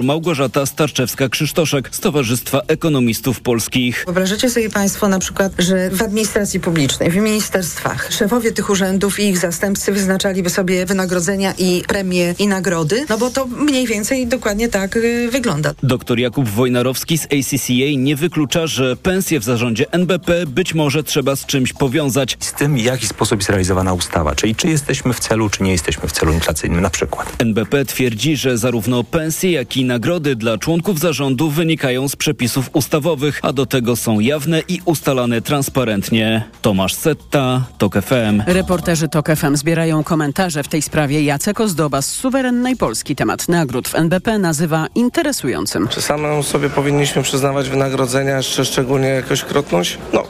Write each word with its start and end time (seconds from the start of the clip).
Małgorzata 0.00 0.64
Starczewska-Krzysztoszek 0.64 1.88
z 1.90 2.00
Towarzystwa 2.00 2.60
Ekonomistów 2.68 3.40
Polskich. 3.40 4.02
Wyobrażacie 4.06 4.50
sobie 4.50 4.70
Państwo 4.70 5.08
na 5.08 5.18
przykład, 5.18 5.52
że 5.58 5.90
w 5.90 6.02
administracji 6.02 6.60
publicznej, 6.60 7.10
w 7.10 7.16
ministerstwach 7.16 8.12
szefowie 8.12 8.52
tych 8.52 8.70
urzędów 8.70 9.20
i 9.20 9.22
ich 9.22 9.38
zastępcy 9.38 9.92
wyznaczaliby 9.92 10.50
sobie 10.50 10.86
wynagrodzenia 10.86 11.54
i 11.58 11.82
premie 11.88 12.34
i 12.38 12.46
nagrody? 12.46 13.04
No 13.08 13.18
bo 13.18 13.30
to 13.30 13.46
mniej 13.46 13.86
więcej 13.86 14.26
dokładnie 14.26 14.68
tak 14.68 14.96
y, 14.96 15.28
wygląda. 15.30 15.74
Doktor 15.82 16.18
Jakub 16.18 16.48
Wojnarowski 16.48 17.18
z 17.18 17.24
ACCA 17.24 17.96
nie 17.96 18.16
wyklucza, 18.16 18.66
że 18.66 18.96
pensje 18.96 19.40
w 19.40 19.44
zarządzie 19.44 19.92
NBP 19.92 20.46
być 20.46 20.74
może 20.74 21.02
trzeba 21.02 21.36
z 21.36 21.46
czymś 21.46 21.72
powiązać. 21.72 22.36
Z 22.40 22.52
tym, 22.52 22.74
w 22.74 22.80
jaki 22.80 23.06
sposób 23.06 23.40
jest 23.40 23.50
realizowana 23.50 23.92
ustawa, 23.92 24.34
czyli 24.34 24.54
czy 24.54 24.68
jesteśmy 24.68 25.12
w 25.12 25.20
celu, 25.20 25.50
czy 25.50 25.62
nie 25.62 25.72
jesteśmy 25.72 26.08
w 26.08 26.12
celu 26.12 26.32
inflacyjnym 26.32 26.80
na 26.80 26.90
przykład. 26.90 27.36
NBP 27.38 27.84
twierdzi, 27.84 28.36
że 28.36 28.58
zarówno 28.58 29.04
pensje, 29.04 29.50
jak 29.50 29.76
i 29.76 29.89
nagrody 29.90 30.36
dla 30.36 30.58
członków 30.58 30.98
zarządu 30.98 31.50
wynikają 31.50 32.08
z 32.08 32.16
przepisów 32.16 32.70
ustawowych, 32.72 33.40
a 33.42 33.52
do 33.52 33.66
tego 33.66 33.96
są 33.96 34.20
jawne 34.20 34.62
i 34.68 34.80
ustalane 34.84 35.42
transparentnie. 35.42 36.42
Tomasz 36.62 36.94
Setta, 36.94 37.64
TOK 37.78 37.94
FM. 37.94 38.42
Reporterzy 38.46 39.08
TOK 39.08 39.28
FM 39.36 39.56
zbierają 39.56 40.04
komentarze 40.04 40.62
w 40.62 40.68
tej 40.68 40.82
sprawie. 40.82 41.22
Jacek 41.22 41.60
Ozdoba 41.60 42.02
z 42.02 42.06
Suwerennej 42.06 42.76
Polski 42.76 43.16
temat 43.16 43.48
nagród 43.48 43.88
w 43.88 43.94
NBP 43.94 44.38
nazywa 44.38 44.86
interesującym. 44.94 45.88
Czy 45.88 46.02
samemu 46.02 46.42
sobie 46.42 46.70
powinniśmy 46.70 47.22
przyznawać 47.22 47.68
wynagrodzenia, 47.68 48.36
jeszcze 48.36 48.64
szczególnie 48.64 49.08
jakośkrotność? 49.08 49.98
No, 50.12 50.24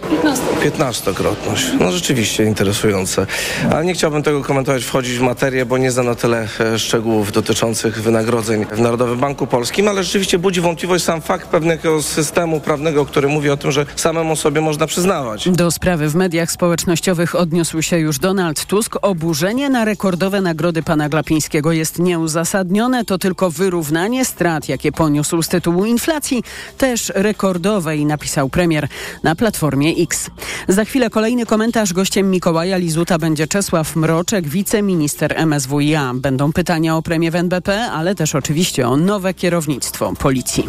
15-krotność. 0.65 1.65
No 1.81 1.93
rzeczywiście 1.93 2.45
interesujące. 2.45 3.27
Ale 3.73 3.85
nie 3.85 3.95
chciałbym 3.95 4.23
tego 4.23 4.43
komentować, 4.43 4.85
wchodzić 4.85 5.19
w 5.19 5.23
materię, 5.23 5.67
bo 5.67 5.79
nie 5.79 5.91
znam 5.91 6.07
na 6.07 6.15
tyle 6.15 6.49
e, 6.61 6.79
szczegółów 6.79 7.33
dotyczących 7.33 8.03
wynagrodzeń 8.03 8.67
w 8.73 8.81
Narodowym 8.81 9.19
Banku 9.19 9.47
Polskim, 9.51 9.89
ale 9.89 10.05
rzeczywiście 10.05 10.39
budzi 10.39 10.61
wątpliwość 10.61 11.05
sam 11.05 11.21
fakt 11.21 11.49
pewnego 11.49 12.03
systemu 12.03 12.61
prawnego, 12.61 13.07
który 13.07 13.29
mówi 13.29 13.51
o 13.51 13.57
tym, 13.57 13.73
że 13.73 13.87
samemu 13.97 14.37
sobie 14.37 14.61
można 14.61 14.87
przyznawać. 14.87 15.49
Do 15.49 15.71
sprawy 15.71 16.09
w 16.09 16.15
mediach 16.15 16.53
społecznościowych 16.53 17.35
odniósł 17.35 17.83
się 17.83 17.99
już 17.99 18.19
Donald 18.19 18.65
Tusk. 18.67 18.97
Oburzenie 19.03 19.71
na 19.71 19.85
rekordowe 19.85 20.41
nagrody 20.41 20.83
pana 20.83 21.09
Glapińskiego 21.09 21.73
jest 21.73 21.99
nieuzasadnione. 21.99 23.05
To 23.05 23.19
tylko 23.19 23.51
wyrównanie 23.51 24.25
strat, 24.25 24.69
jakie 24.69 24.93
poniósł 24.93 25.43
z 25.43 25.49
tytułu 25.49 25.85
inflacji, 25.85 26.43
też 26.79 27.13
rekordowej, 27.15 28.07
napisał 28.07 28.49
premier 28.49 28.89
na 29.23 29.35
Platformie 29.35 29.95
X. 29.99 30.31
Za 30.69 30.85
chwilę 30.85 31.11
kolejny 31.11 31.47
komentarz. 31.47 31.93
Gościem 31.93 32.31
Mikołaja 32.31 32.77
Lizuta 32.77 33.19
będzie 33.19 33.47
Czesław 33.47 33.97
Mroczek, 33.97 34.49
wiceminister 34.49 35.35
MSWiA. 35.47 36.13
Będą 36.15 36.53
pytania 36.53 36.97
o 36.97 37.03
premię 37.03 37.31
w 37.31 37.35
NBP, 37.35 37.85
ale 37.85 38.15
też 38.15 38.35
oczywiście 38.35 38.89
o 38.89 38.97
nowe 38.97 39.35
kierownictwo 39.41 40.13
policji. 40.19 40.67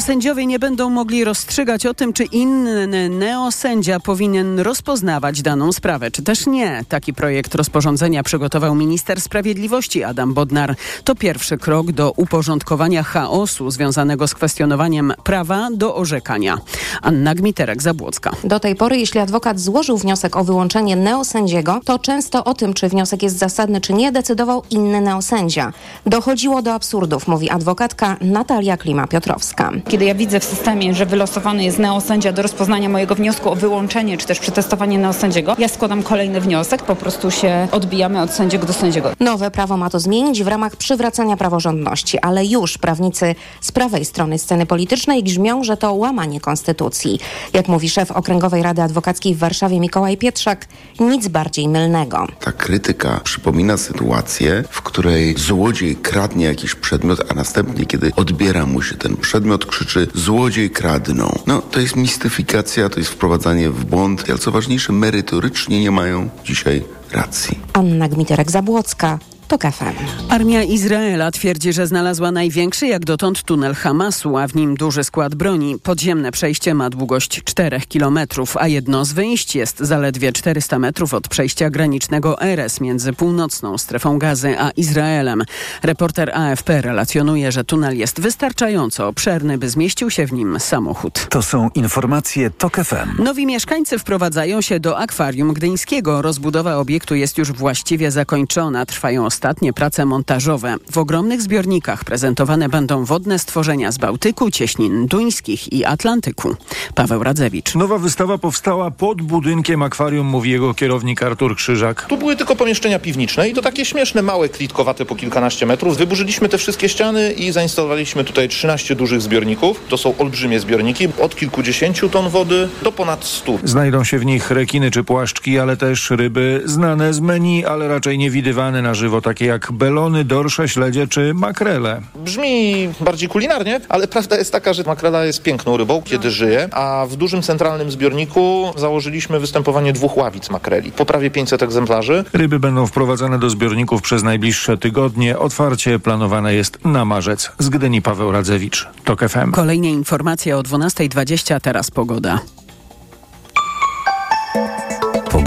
Neosędziowie 0.00 0.46
nie 0.46 0.58
będą 0.58 0.90
mogli 0.90 1.24
rozstrzygać 1.24 1.86
o 1.86 1.94
tym, 1.94 2.12
czy 2.12 2.24
inny 2.24 3.08
neosędzia 3.08 4.00
powinien 4.00 4.60
rozpoznawać 4.60 5.42
daną 5.42 5.72
sprawę, 5.72 6.10
czy 6.10 6.22
też 6.22 6.46
nie. 6.46 6.84
Taki 6.88 7.14
projekt 7.14 7.54
rozporządzenia 7.54 8.22
przygotował 8.22 8.74
minister 8.74 9.20
sprawiedliwości 9.20 10.04
Adam 10.04 10.34
Bodnar. 10.34 10.76
To 11.04 11.14
pierwszy 11.14 11.58
krok 11.58 11.92
do 11.92 12.12
uporządkowania 12.16 13.02
chaosu 13.02 13.70
związanego 13.70 14.28
z 14.28 14.34
kwestionowaniem 14.34 15.12
prawa 15.24 15.68
do 15.72 15.94
orzekania. 15.94 16.58
Anna 17.02 17.34
Gmiterek-Zabłocka. 17.34 18.30
Do 18.44 18.60
tej 18.60 18.76
pory, 18.76 18.98
jeśli 18.98 19.20
adwokat 19.20 19.60
złożył 19.60 19.96
wniosek 19.96 20.36
o 20.36 20.44
wyłączenie 20.44 20.96
neosędziego, 20.96 21.80
to 21.84 21.98
często 21.98 22.44
o 22.44 22.54
tym, 22.54 22.74
czy 22.74 22.88
wniosek 22.88 23.22
jest 23.22 23.38
zasadny, 23.38 23.80
czy 23.80 23.92
nie, 23.92 24.12
decydował 24.12 24.62
inny 24.70 25.00
neosędzia. 25.00 25.72
Dochodziło 26.06 26.62
do 26.62 26.74
absurdów, 26.74 27.28
mówi 27.28 27.50
adwokatka 27.50 28.16
Natalia 28.20 28.76
Klima-Piotrowska. 28.76 29.89
Kiedy 29.90 30.04
ja 30.04 30.14
widzę 30.14 30.40
w 30.40 30.44
systemie, 30.44 30.94
że 30.94 31.06
wylosowany 31.06 31.64
jest 31.64 31.78
neosędzia 31.78 32.32
do 32.32 32.42
rozpoznania 32.42 32.88
mojego 32.88 33.14
wniosku 33.14 33.50
o 33.50 33.54
wyłączenie, 33.54 34.18
czy 34.18 34.26
też 34.26 34.40
przetestowanie 34.40 34.98
neosędziego, 34.98 35.56
ja 35.58 35.68
składam 35.68 36.02
kolejny 36.02 36.40
wniosek, 36.40 36.82
po 36.82 36.96
prostu 36.96 37.30
się 37.30 37.68
odbijamy 37.72 38.20
od 38.20 38.30
sędziego 38.30 38.66
do 38.66 38.72
sędziego. 38.72 39.12
Nowe 39.20 39.50
prawo 39.50 39.76
ma 39.76 39.90
to 39.90 40.00
zmienić 40.00 40.42
w 40.42 40.46
ramach 40.46 40.76
przywracania 40.76 41.36
praworządności, 41.36 42.18
ale 42.18 42.46
już 42.46 42.78
prawnicy 42.78 43.34
z 43.60 43.72
prawej 43.72 44.04
strony 44.04 44.38
sceny 44.38 44.66
politycznej 44.66 45.24
grzmią, 45.24 45.64
że 45.64 45.76
to 45.76 45.94
łamanie 45.94 46.40
konstytucji. 46.40 47.20
Jak 47.52 47.68
mówi 47.68 47.90
szef 47.90 48.10
Okręgowej 48.10 48.62
Rady 48.62 48.82
Adwokackiej 48.82 49.34
w 49.34 49.38
Warszawie 49.38 49.80
Mikołaj 49.80 50.16
Pietrzak, 50.16 50.66
nic 51.00 51.28
bardziej 51.28 51.68
mylnego. 51.68 52.26
Ta 52.40 52.52
krytyka 52.52 53.20
przypomina 53.24 53.76
sytuację, 53.76 54.64
w 54.70 54.82
której 54.82 55.34
złodziej 55.38 55.96
kradnie 55.96 56.44
jakiś 56.44 56.74
przedmiot, 56.74 57.20
a 57.28 57.34
następnie, 57.34 57.86
kiedy 57.86 58.12
odbiera 58.16 58.66
mu 58.66 58.82
się 58.82 58.94
ten 58.94 59.16
przedmiot, 59.16 59.79
krzyczy 59.84 60.06
złodziej 60.14 60.70
kradną. 60.70 61.38
No, 61.46 61.62
to 61.62 61.80
jest 61.80 61.96
mistyfikacja, 61.96 62.88
to 62.88 63.00
jest 63.00 63.10
wprowadzanie 63.10 63.70
w 63.70 63.84
błąd, 63.84 64.24
ale 64.28 64.38
co 64.38 64.50
ważniejsze, 64.50 64.92
merytorycznie 64.92 65.80
nie 65.80 65.90
mają 65.90 66.28
dzisiaj 66.44 66.84
racji. 67.12 67.58
Anna 67.72 68.08
Gmiterek-Zabłocka, 68.08 69.18
TOK 69.50 69.62
FM. 69.62 70.28
Armia 70.28 70.62
Izraela 70.62 71.30
twierdzi, 71.30 71.72
że 71.72 71.86
znalazła 71.86 72.32
największy 72.32 72.86
jak 72.86 73.04
dotąd 73.04 73.42
tunel 73.42 73.74
Hamasu, 73.74 74.36
a 74.36 74.48
w 74.48 74.54
nim 74.54 74.74
duży 74.74 75.04
skład 75.04 75.34
broni. 75.34 75.76
Podziemne 75.82 76.32
przejście 76.32 76.74
ma 76.74 76.90
długość 76.90 77.42
4 77.44 77.80
kilometrów, 77.80 78.56
a 78.56 78.68
jedno 78.68 79.04
z 79.04 79.12
wyjść 79.12 79.56
jest 79.56 79.78
zaledwie 79.78 80.32
400 80.32 80.78
metrów 80.78 81.14
od 81.14 81.28
przejścia 81.28 81.70
granicznego 81.70 82.40
Eres 82.42 82.80
między 82.80 83.12
północną 83.12 83.78
strefą 83.78 84.18
gazy 84.18 84.58
a 84.58 84.70
Izraelem. 84.70 85.42
Reporter 85.82 86.30
AFP 86.34 86.80
relacjonuje, 86.82 87.52
że 87.52 87.64
tunel 87.64 87.98
jest 87.98 88.20
wystarczająco 88.20 89.08
obszerny, 89.08 89.58
by 89.58 89.70
zmieścił 89.70 90.10
się 90.10 90.26
w 90.26 90.32
nim 90.32 90.60
samochód. 90.60 91.26
To 91.30 91.42
są 91.42 91.70
informacje 91.74 92.50
TOK 92.50 92.76
FM. 92.76 93.22
Nowi 93.22 93.46
mieszkańcy 93.46 93.98
wprowadzają 93.98 94.60
się 94.60 94.80
do 94.80 94.98
akwarium 94.98 95.52
gdyńskiego. 95.52 96.22
Rozbudowa 96.22 96.76
obiektu 96.76 97.14
jest 97.14 97.38
już 97.38 97.52
właściwie 97.52 98.10
zakończona. 98.10 98.86
Trwają 98.86 99.30
ostatnie 99.40 99.72
prace 99.72 100.06
montażowe. 100.06 100.76
W 100.92 100.98
ogromnych 100.98 101.42
zbiornikach 101.42 102.04
prezentowane 102.04 102.68
będą 102.68 103.04
wodne 103.04 103.38
stworzenia 103.38 103.92
z 103.92 103.98
Bałtyku, 103.98 104.50
cieśnin 104.50 105.06
duńskich 105.06 105.72
i 105.72 105.84
Atlantyku. 105.84 106.56
Paweł 106.94 107.22
Radzewicz. 107.22 107.74
Nowa 107.74 107.98
wystawa 107.98 108.38
powstała 108.38 108.90
pod 108.90 109.22
budynkiem 109.22 109.82
akwarium, 109.82 110.26
mówi 110.26 110.50
jego 110.50 110.74
kierownik 110.74 111.22
Artur 111.22 111.56
Krzyżak. 111.56 112.06
Tu 112.08 112.16
były 112.16 112.36
tylko 112.36 112.56
pomieszczenia 112.56 112.98
piwniczne 112.98 113.48
i 113.48 113.54
to 113.54 113.62
takie 113.62 113.84
śmieszne, 113.84 114.22
małe, 114.22 114.48
klitkowate 114.48 115.04
po 115.04 115.16
kilkanaście 115.16 115.66
metrów. 115.66 115.96
Wyburzyliśmy 115.96 116.48
te 116.48 116.58
wszystkie 116.58 116.88
ściany 116.88 117.32
i 117.32 117.52
zainstalowaliśmy 117.52 118.24
tutaj 118.24 118.48
13 118.48 118.96
dużych 118.96 119.22
zbiorników. 119.22 119.80
To 119.88 119.98
są 119.98 120.16
olbrzymie 120.18 120.60
zbiorniki, 120.60 121.08
od 121.20 121.36
kilkudziesięciu 121.36 122.08
ton 122.08 122.28
wody 122.28 122.68
do 122.82 122.92
ponad 122.92 123.24
100. 123.24 123.58
Znajdą 123.64 124.04
się 124.04 124.18
w 124.18 124.26
nich 124.26 124.50
rekiny 124.50 124.90
czy 124.90 125.04
płaszczki, 125.04 125.58
ale 125.58 125.76
też 125.76 126.10
ryby 126.10 126.62
znane 126.64 127.14
z 127.14 127.20
menu, 127.20 127.64
ale 127.66 127.88
raczej 127.88 128.18
niewidywane 128.18 128.82
na 128.82 128.94
żywo, 128.94 129.20
takie 129.30 129.46
jak 129.46 129.72
belony, 129.72 130.24
dorsze, 130.24 130.68
śledzie 130.68 131.06
czy 131.06 131.34
makrele. 131.34 132.00
Brzmi 132.14 132.88
bardziej 133.00 133.28
kulinarnie, 133.28 133.80
ale 133.88 134.08
prawda 134.08 134.38
jest 134.38 134.52
taka, 134.52 134.72
że 134.72 134.82
makrela 134.82 135.24
jest 135.24 135.42
piękną 135.42 135.76
rybą, 135.76 136.02
kiedy 136.02 136.30
żyje, 136.30 136.68
a 136.72 137.06
w 137.08 137.16
dużym 137.16 137.42
centralnym 137.42 137.90
zbiorniku 137.90 138.72
założyliśmy 138.76 139.40
występowanie 139.40 139.92
dwóch 139.92 140.16
ławic 140.16 140.50
makreli. 140.50 140.92
Po 140.92 141.06
prawie 141.06 141.30
500 141.30 141.62
egzemplarzy. 141.62 142.24
Ryby 142.32 142.58
będą 142.60 142.86
wprowadzane 142.86 143.38
do 143.38 143.50
zbiorników 143.50 144.02
przez 144.02 144.22
najbliższe 144.22 144.78
tygodnie. 144.78 145.38
Otwarcie 145.38 145.98
planowane 145.98 146.54
jest 146.54 146.84
na 146.84 147.04
marzec. 147.04 147.52
Z 147.58 147.68
Gdyni 147.68 148.02
Paweł 148.02 148.32
Radzewicz, 148.32 148.88
TOK 149.04 149.28
FM. 149.28 149.52
Kolejne 149.52 149.90
informacje 149.90 150.56
o 150.56 150.62
12.20, 150.62 151.60
teraz 151.60 151.90
pogoda. 151.90 152.40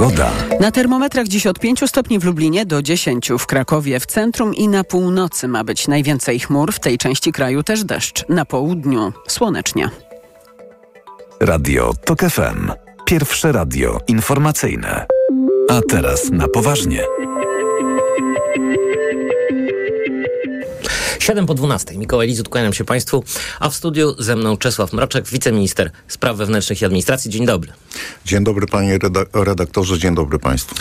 Pogoda. 0.03 0.31
Na 0.59 0.71
termometrach 0.71 1.27
dziś 1.27 1.47
od 1.47 1.59
5 1.59 1.89
stopni 1.89 2.19
w 2.19 2.23
Lublinie 2.23 2.65
do 2.65 2.81
10 2.81 3.29
w 3.39 3.45
Krakowie. 3.45 3.99
W 3.99 4.05
centrum 4.05 4.55
i 4.55 4.67
na 4.67 4.83
północy 4.83 5.47
ma 5.47 5.63
być 5.63 5.87
najwięcej 5.87 6.39
chmur. 6.39 6.73
W 6.73 6.79
tej 6.79 6.97
części 6.97 7.31
kraju 7.31 7.63
też 7.63 7.83
deszcz. 7.83 8.29
Na 8.29 8.45
południu 8.45 9.13
słonecznie. 9.27 9.89
Radio 11.39 11.93
TOK 12.05 12.19
FM. 12.19 12.71
Pierwsze 13.05 13.51
radio 13.51 13.99
informacyjne. 14.07 15.05
A 15.69 15.81
teraz 15.89 16.31
na 16.31 16.47
poważnie. 16.47 17.03
7 21.23 21.45
po 21.45 21.53
12. 21.53 21.97
Mikołaj 21.97 22.27
Lizut, 22.27 22.49
kłaniam 22.49 22.73
się 22.73 22.83
Państwu, 22.83 23.23
a 23.59 23.69
w 23.69 23.75
studiu 23.75 24.15
ze 24.19 24.35
mną 24.35 24.57
Czesław 24.57 24.93
Mroczek, 24.93 25.27
wiceminister 25.27 25.91
spraw 26.07 26.37
wewnętrznych 26.37 26.81
i 26.81 26.85
administracji. 26.85 27.31
Dzień 27.31 27.45
dobry. 27.45 27.71
Dzień 28.25 28.43
dobry 28.43 28.67
panie 28.67 28.99
redaktorze, 29.33 29.99
dzień 29.99 30.15
dobry 30.15 30.39
państwu. 30.39 30.75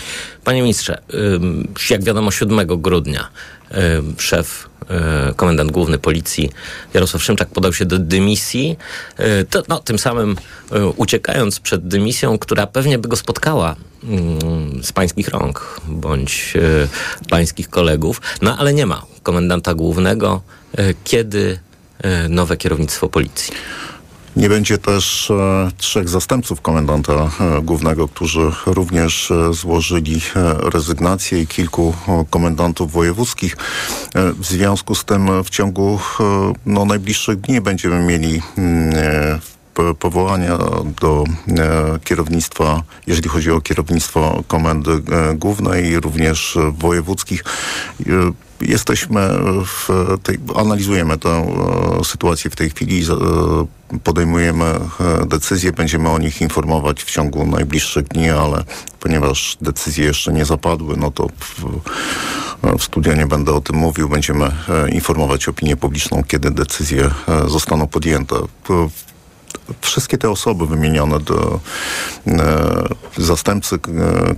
Panie 0.45 0.63
ministrze, 0.63 1.03
jak 1.91 2.05
wiadomo 2.05 2.31
7 2.31 2.67
grudnia 2.67 3.29
szef, 4.19 4.69
komendant 5.37 5.71
główny 5.71 5.99
policji 5.99 6.51
Jarosław 6.95 7.23
Szymczak 7.23 7.49
podał 7.49 7.73
się 7.73 7.85
do 7.85 7.99
dymisji, 7.99 8.77
to, 9.51 9.63
no, 9.69 9.81
tym 9.81 9.99
samym 9.99 10.37
uciekając 10.97 11.61
przed 11.61 11.89
dymisją, 11.89 12.39
która 12.39 12.67
pewnie 12.67 12.99
by 12.99 13.09
go 13.09 13.17
spotkała 13.17 13.77
z 14.83 14.93
pańskich 14.93 15.29
rąk 15.29 15.81
bądź 15.89 16.55
pańskich 17.31 17.71
kolegów, 17.71 18.21
no 18.43 18.57
ale 18.59 18.75
nie 18.75 18.87
ma 18.87 19.03
komendanta 19.23 19.75
głównego. 19.75 20.43
Kiedy 21.05 21.59
nowe 22.29 22.57
kierownictwo 22.57 23.09
policji. 23.09 23.55
Nie 24.37 24.49
będzie 24.49 24.79
też 24.79 25.31
e, 25.31 25.71
trzech 25.77 26.09
zastępców 26.09 26.61
komendanta 26.61 27.13
e, 27.13 27.31
głównego, 27.63 28.09
którzy 28.09 28.51
również 28.67 29.31
e, 29.31 29.55
złożyli 29.55 30.21
e, 30.37 30.71
rezygnację 30.71 31.43
i 31.43 31.47
kilku 31.47 31.95
komendantów 32.31 32.93
wojewódzkich. 32.93 33.57
E, 34.15 34.33
w 34.33 34.47
związku 34.47 34.95
z 34.95 35.05
tym 35.05 35.45
w 35.45 35.51
ciągu 35.51 35.99
e, 36.21 36.53
no, 36.67 36.85
najbliższych 36.85 37.41
dni 37.41 37.61
będziemy 37.61 38.01
mieli 38.01 38.43
mm, 38.59 38.95
po- 39.75 39.95
powołania 39.95 40.59
do 41.01 41.25
kierownictwa, 42.05 42.83
jeżeli 43.07 43.29
chodzi 43.29 43.51
o 43.51 43.61
kierownictwo 43.61 44.45
komendy 44.49 44.91
głównej 45.35 45.87
i 45.87 46.01
również 46.01 46.59
wojewódzkich. 46.79 47.45
Jesteśmy 48.63 49.29
w 49.65 49.89
tej, 50.23 50.39
analizujemy 50.57 51.19
tę 51.19 51.31
e, 51.31 52.05
sytuację 52.05 52.51
w 52.51 52.57
tej 52.57 52.71
chwili, 52.71 53.05
e, 53.05 53.99
podejmujemy 53.99 54.65
e, 54.65 55.27
decyzje, 55.27 55.73
będziemy 55.73 56.09
o 56.09 56.19
nich 56.19 56.41
informować 56.41 57.03
w 57.03 57.11
ciągu 57.11 57.47
najbliższych 57.47 58.09
dni, 58.09 58.31
ale 58.31 58.65
ponieważ 59.01 59.57
decyzje 59.61 60.05
jeszcze 60.05 60.33
nie 60.33 60.45
zapadły, 60.45 60.97
no 60.97 61.11
to 61.11 61.29
w, 61.39 61.65
w 62.79 62.85
studio 62.85 63.15
nie 63.15 63.27
będę 63.27 63.53
o 63.53 63.61
tym 63.61 63.77
mówił. 63.77 64.09
Będziemy 64.09 64.51
informować 64.93 65.49
opinię 65.49 65.77
publiczną, 65.77 66.23
kiedy 66.29 66.51
decyzje 66.51 67.11
zostaną 67.49 67.87
podjęte. 67.87 68.37
Wszystkie 69.81 70.19
te 70.19 70.31
osoby 70.31 70.67
wymienione 70.67 71.21
do 71.21 71.61
e, 72.27 72.89
zastępcy 73.17 73.75
e, 73.75 73.79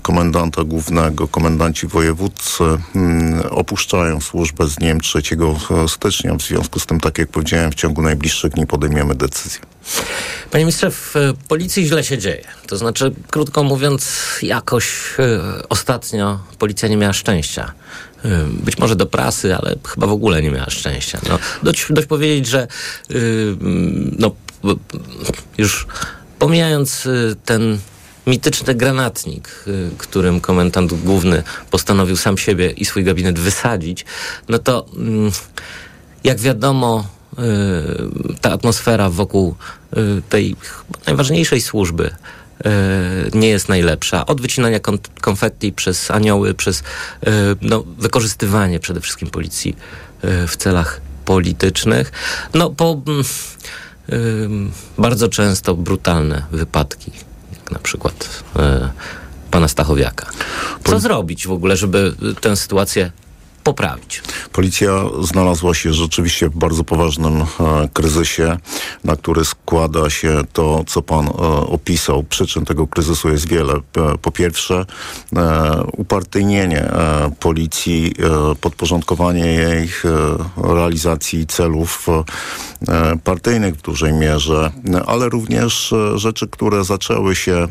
komendanta 0.02 0.64
głównego, 0.64 1.28
komendanci 1.28 1.86
wojewódzcy 1.86 2.64
mm, 2.94 3.42
opuszczają 3.50 4.20
służbę 4.20 4.66
z 4.66 4.74
dniem 4.74 5.00
3 5.00 5.22
stycznia. 5.88 6.34
W 6.34 6.42
związku 6.42 6.80
z 6.80 6.86
tym, 6.86 7.00
tak 7.00 7.18
jak 7.18 7.28
powiedziałem, 7.28 7.72
w 7.72 7.74
ciągu 7.74 8.02
najbliższych 8.02 8.52
dni 8.52 8.66
podejmiemy 8.66 9.14
decyzję. 9.14 9.60
Panie 10.50 10.64
ministrze, 10.64 10.90
w 10.90 11.16
e, 11.16 11.32
policji 11.48 11.86
źle 11.86 12.04
się 12.04 12.18
dzieje. 12.18 12.44
To 12.66 12.76
znaczy, 12.76 13.14
krótko 13.30 13.62
mówiąc, 13.62 14.12
jakoś 14.42 15.14
e, 15.18 15.68
ostatnio 15.68 16.40
policja 16.58 16.88
nie 16.88 16.96
miała 16.96 17.12
szczęścia. 17.12 17.72
Być 18.48 18.78
może 18.78 18.96
do 18.96 19.06
prasy, 19.06 19.56
ale 19.56 19.76
chyba 19.88 20.06
w 20.06 20.12
ogóle 20.12 20.42
nie 20.42 20.50
miała 20.50 20.70
szczęścia. 20.70 21.20
No, 21.28 21.38
dość, 21.62 21.86
dość 21.90 22.06
powiedzieć, 22.06 22.46
że 22.46 22.68
no, 24.18 24.30
już 25.58 25.86
pomijając 26.38 27.06
y, 27.06 27.36
ten 27.44 27.78
mityczny 28.26 28.74
granatnik, 28.74 29.64
y, 29.66 29.90
którym 29.98 30.40
komendant 30.40 30.94
główny 30.94 31.42
postanowił 31.70 32.16
sam 32.16 32.38
siebie 32.38 32.70
i 32.70 32.84
swój 32.84 33.04
gabinet 33.04 33.38
wysadzić, 33.38 34.04
no 34.48 34.58
to 34.58 34.86
jak 36.24 36.40
wiadomo, 36.40 37.06
y, 37.38 37.42
ta 38.40 38.52
atmosfera 38.52 39.10
wokół 39.10 39.54
tej 40.28 40.56
najważniejszej 41.06 41.60
służby 41.60 42.10
nie 43.34 43.48
jest 43.48 43.68
najlepsza. 43.68 44.26
Od 44.26 44.40
wycinania 44.40 44.80
kon- 44.80 44.98
konfetti 45.20 45.72
przez 45.72 46.10
anioły, 46.10 46.54
przez 46.54 46.80
y, 46.80 46.82
no, 47.62 47.84
wykorzystywanie 47.98 48.80
przede 48.80 49.00
wszystkim 49.00 49.30
policji 49.30 49.76
y, 50.24 50.46
w 50.46 50.56
celach 50.56 51.00
politycznych. 51.24 52.12
No 52.54 52.70
po 52.70 53.00
mm, 54.08 54.70
bardzo 54.98 55.28
często 55.28 55.74
brutalne 55.74 56.42
wypadki, 56.52 57.12
jak 57.52 57.70
na 57.70 57.78
przykład 57.78 58.44
pana 59.50 59.68
Stachowiaka. 59.68 60.26
Co 60.84 61.00
zrobić 61.00 61.46
w 61.46 61.52
ogóle, 61.52 61.76
żeby 61.76 62.14
tę 62.40 62.56
sytuację 62.56 63.10
poprawić? 63.64 64.22
Policja 64.52 64.92
znalazła 65.22 65.74
się 65.74 65.92
rzeczywiście 65.92 66.48
w 66.48 66.56
bardzo 66.56 66.84
poważnym 66.84 67.42
e, 67.42 67.44
kryzysie, 67.92 68.56
na 69.04 69.16
który 69.16 69.44
składa 69.44 70.10
się 70.10 70.40
to, 70.52 70.84
co 70.86 71.02
pan 71.02 71.26
e, 71.26 71.30
opisał. 71.66 72.22
Przyczyn 72.22 72.64
tego 72.64 72.86
kryzysu 72.86 73.28
jest 73.28 73.48
wiele. 73.48 73.74
Po 74.22 74.30
pierwsze, 74.30 74.84
e, 75.36 75.82
upartyjnienie 75.96 76.82
e, 76.82 77.30
policji, 77.40 78.14
e, 78.18 78.54
podporządkowanie 78.54 79.46
jej 79.46 79.84
e, 79.84 79.88
realizacji 80.74 81.46
celów 81.46 82.06
partyjnych 83.24 83.76
w 83.76 83.82
dużej 83.82 84.12
mierze, 84.12 84.72
ale 85.06 85.28
również 85.28 85.94
rzeczy, 86.14 86.48
które 86.48 86.84
zaczęły 86.84 87.36
się, 87.36 87.68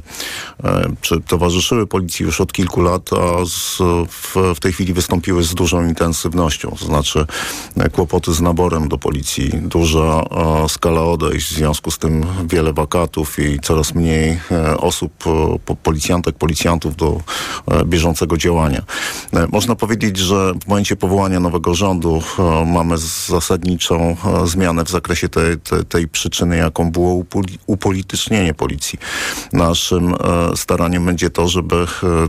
czy 1.01 1.21
towarzyszyły 1.21 1.87
policji 1.87 2.25
już 2.25 2.41
od 2.41 2.53
kilku 2.53 2.81
lat, 2.81 3.09
a 3.13 3.45
z, 3.45 3.77
w, 4.09 4.35
w 4.55 4.59
tej 4.59 4.73
chwili 4.73 4.93
wystąpiły 4.93 5.43
z 5.43 5.53
dużą 5.53 5.82
intensywnością. 5.89 6.75
To 6.79 6.85
znaczy 6.85 7.25
e, 7.77 7.89
kłopoty 7.89 8.33
z 8.33 8.41
naborem 8.41 8.89
do 8.89 8.97
policji, 8.97 9.49
duża 9.49 10.23
e, 10.65 10.69
skala 10.69 11.01
odejść, 11.01 11.47
w 11.47 11.55
związku 11.55 11.91
z 11.91 11.97
tym 11.97 12.25
wiele 12.49 12.73
wakatów 12.73 13.39
i 13.39 13.59
coraz 13.59 13.95
mniej 13.95 14.39
e, 14.51 14.77
osób, 14.77 15.13
po, 15.65 15.75
policjantek, 15.75 16.35
policjantów 16.35 16.95
do 16.95 17.21
bieżącego 17.85 18.37
działania. 18.37 18.81
Można 19.51 19.75
powiedzieć, 19.75 20.17
że 20.17 20.53
w 20.53 20.67
momencie 20.67 20.95
powołania 20.95 21.39
nowego 21.39 21.73
rządu 21.73 22.21
mamy 22.65 22.97
zasadniczą 23.27 24.15
zmianę 24.45 24.83
w 24.85 24.89
zakresie 24.89 25.29
tej, 25.29 25.57
tej, 25.57 25.85
tej 25.85 26.07
przyczyny, 26.07 26.57
jaką 26.57 26.91
było 26.91 27.23
upoli- 27.23 27.57
upolitycznienie 27.67 28.53
policji. 28.53 28.99
Naszym 29.53 30.15
staraniem 30.55 31.05
będzie 31.05 31.29
to, 31.29 31.47
żeby 31.47 31.85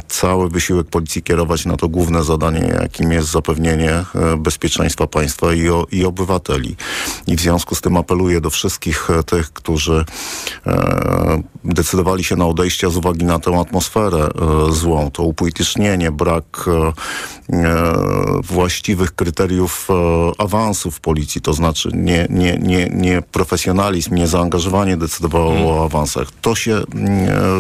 cały 0.09 0.49
wysiłek 0.49 0.87
policji 0.87 1.23
kierować 1.23 1.67
na 1.67 1.77
to 1.77 1.89
główne 1.89 2.25
zadanie, 2.25 2.75
jakim 2.83 3.13
jest 3.13 3.29
zapewnienie 3.45 3.91
e, 3.91 4.37
bezpieczeństwa 4.37 5.07
państwa 5.07 5.53
i, 5.53 5.69
o, 5.69 5.87
i 5.93 6.05
obywateli. 6.05 6.77
I 7.27 7.37
w 7.37 7.41
związku 7.41 7.75
z 7.75 7.81
tym 7.81 7.97
apeluję 7.97 8.41
do 8.41 8.51
wszystkich 8.51 9.11
e, 9.11 9.23
tych, 9.23 9.53
którzy 9.53 10.05
e, 10.67 11.43
decydowali 11.65 12.25
się 12.25 12.37
na 12.37 12.47
odejście 12.47 12.91
z 12.91 12.97
uwagi 12.97 13.25
na 13.25 13.39
tę 13.39 13.61
atmosferę 13.61 14.29
złą, 14.71 15.11
to 15.11 15.23
upolitycznienie, 15.23 16.11
brak 16.13 16.67
właściwych 18.43 19.15
kryteriów 19.15 19.89
awansu 20.39 20.91
w 20.91 21.01
policji, 21.01 21.41
to 21.41 21.53
znaczy 21.53 21.91
nie, 21.95 22.27
nie, 22.31 22.59
nie, 22.59 22.89
nie 22.89 23.23
profesjonalizm, 23.23 24.15
nie 24.15 24.27
zaangażowanie 24.27 24.97
decydowało 24.97 25.81
o 25.81 25.85
awansach. 25.85 26.29
To 26.41 26.55
się 26.55 26.83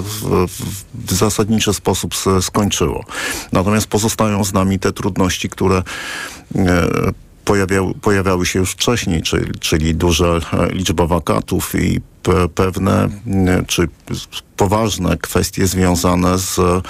w, 0.01 0.47
w 0.95 1.13
zasadniczy 1.13 1.75
sposób 1.75 2.15
skończyło. 2.41 3.05
Natomiast 3.53 3.87
pozostają 3.87 4.45
z 4.45 4.53
nami 4.53 4.79
te 4.79 4.93
trudności, 4.93 5.49
które 5.49 5.74
e, 6.57 6.89
pojawiały, 8.01 8.47
się 8.47 8.59
już 8.59 8.71
wcześniej, 8.71 9.23
czyli, 9.23 9.53
czyli 9.61 9.95
duża 9.95 10.27
e, 10.27 10.41
liczba 10.73 11.07
wakatów 11.07 11.75
i 11.75 12.01
pewne 12.55 13.09
czy 13.67 13.89
poważne 14.57 15.17
kwestie 15.17 15.67
związane 15.67 16.39
z 16.39 16.59
e, 16.59 16.83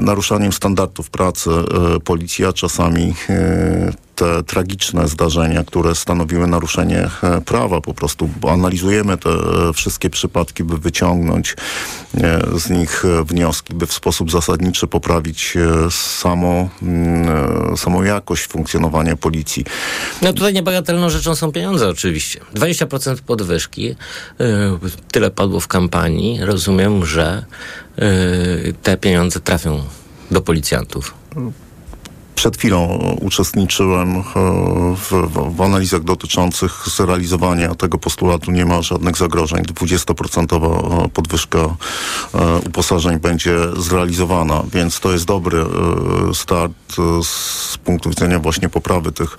naruszaniem 0.00 0.52
standardów 0.52 1.10
pracy 1.10 1.50
e, 1.50 2.00
policji, 2.00 2.44
a 2.44 2.52
czasami 2.52 3.14
e, 3.30 3.92
te 4.14 4.42
tragiczne 4.42 5.08
zdarzenia, 5.08 5.64
które 5.64 5.94
stanowiły 5.94 6.46
naruszenie 6.46 7.08
prawa. 7.44 7.80
Po 7.80 7.94
prostu 7.94 8.30
analizujemy 8.48 9.18
te 9.18 9.30
wszystkie 9.74 10.10
przypadki, 10.10 10.64
by 10.64 10.78
wyciągnąć 10.78 11.56
z 12.56 12.70
nich 12.70 13.04
wnioski, 13.24 13.74
by 13.74 13.86
w 13.86 13.92
sposób 13.92 14.30
zasadniczy 14.30 14.86
poprawić 14.86 15.54
samo, 15.90 16.68
mm, 16.82 17.76
samą 17.76 18.02
jakość 18.02 18.46
funkcjonowania 18.46 19.16
policji. 19.16 19.64
No 20.22 20.32
tutaj 20.32 20.52
niebagatelną 20.52 21.10
rzeczą 21.10 21.34
są 21.34 21.52
pieniądze 21.52 21.88
oczywiście. 21.88 22.40
20% 22.54 23.20
podwyżki, 23.20 23.96
tyle 25.10 25.30
padło 25.30 25.60
w 25.60 25.68
kampanii. 25.68 26.44
Rozumiem, 26.44 27.04
że 27.06 27.44
yy, 27.98 28.74
te 28.82 28.96
pieniądze 28.96 29.40
trafią 29.40 29.80
do 30.30 30.40
policjantów. 30.40 31.14
Przed 32.42 32.56
chwilą 32.56 32.98
uczestniczyłem 33.20 34.16
e, 34.16 34.22
w, 34.96 35.10
w, 35.10 35.56
w 35.56 35.60
analizach 35.60 36.04
dotyczących 36.04 36.84
zrealizowania 36.96 37.74
tego 37.74 37.98
postulatu. 37.98 38.50
Nie 38.50 38.66
ma 38.66 38.82
żadnych 38.82 39.16
zagrożeń. 39.16 39.62
20% 39.64 41.08
podwyżka 41.10 41.58
e, 41.58 41.74
uposażeń 42.66 43.18
będzie 43.18 43.56
zrealizowana, 43.76 44.62
więc 44.72 45.00
to 45.00 45.12
jest 45.12 45.24
dobry 45.24 45.58
e, 45.60 45.66
start 46.34 46.72
e, 46.98 47.22
z 47.24 47.78
punktu 47.84 48.10
widzenia 48.10 48.38
właśnie 48.38 48.68
poprawy 48.68 49.12
tych 49.12 49.36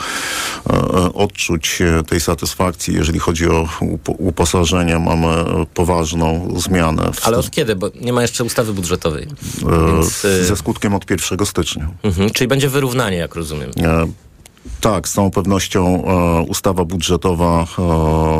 e, 0.69 0.73
e, 0.73 1.13
odczuć, 1.13 1.81
e, 1.81 2.03
tej 2.03 2.19
satysfakcji. 2.21 2.93
Jeżeli 2.95 3.19
chodzi 3.19 3.49
o 3.49 3.67
up- 3.81 4.11
uposażenie, 4.17 4.99
mamy 4.99 5.27
e, 5.27 5.65
poważną 5.73 6.53
zmianę. 6.57 7.11
Ale 7.23 7.37
od 7.37 7.51
kiedy? 7.51 7.75
Bo 7.75 7.89
nie 8.01 8.13
ma 8.13 8.21
jeszcze 8.21 8.43
ustawy 8.43 8.73
budżetowej. 8.73 9.23
e, 9.23 9.93
Więc, 9.93 10.21
ze 10.47 10.55
skutkiem 10.55 10.93
od 10.95 11.09
1 11.11 11.45
stycznia. 11.45 11.87
mhm, 12.03 12.29
czyli 12.29 12.47
będzie 12.47 12.69
wyrównanie, 12.69 12.92
jak 13.17 13.35
rozumiem. 13.35 13.71
E, 13.77 14.05
Tak, 14.81 15.07
z 15.07 15.13
całą 15.13 15.31
pewnością 15.31 16.03
e, 16.05 16.41
ustawa 16.41 16.85
budżetowa, 16.85 17.61
e, 17.61 17.65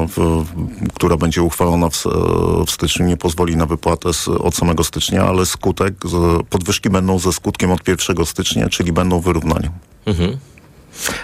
w, 0.07 0.45
która 0.93 1.17
będzie 1.17 1.41
uchwalona 1.41 1.89
w, 1.89 1.93
s- 1.95 2.07
w 2.67 2.71
styczniu, 2.71 3.05
nie 3.05 3.17
pozwoli 3.17 3.55
na 3.57 3.65
wypłatę 3.65 4.13
z, 4.13 4.27
od 4.27 4.55
samego 4.55 4.83
stycznia, 4.83 5.23
ale 5.23 5.45
skutek, 5.45 5.93
z, 6.05 6.43
podwyżki 6.49 6.89
będą 6.89 7.19
ze 7.19 7.33
skutkiem 7.33 7.71
od 7.71 7.87
1 7.87 8.25
stycznia, 8.25 8.69
czyli 8.69 8.91
będą 8.91 9.19
wyrównaniem. 9.19 9.71
Mhm. 10.05 10.37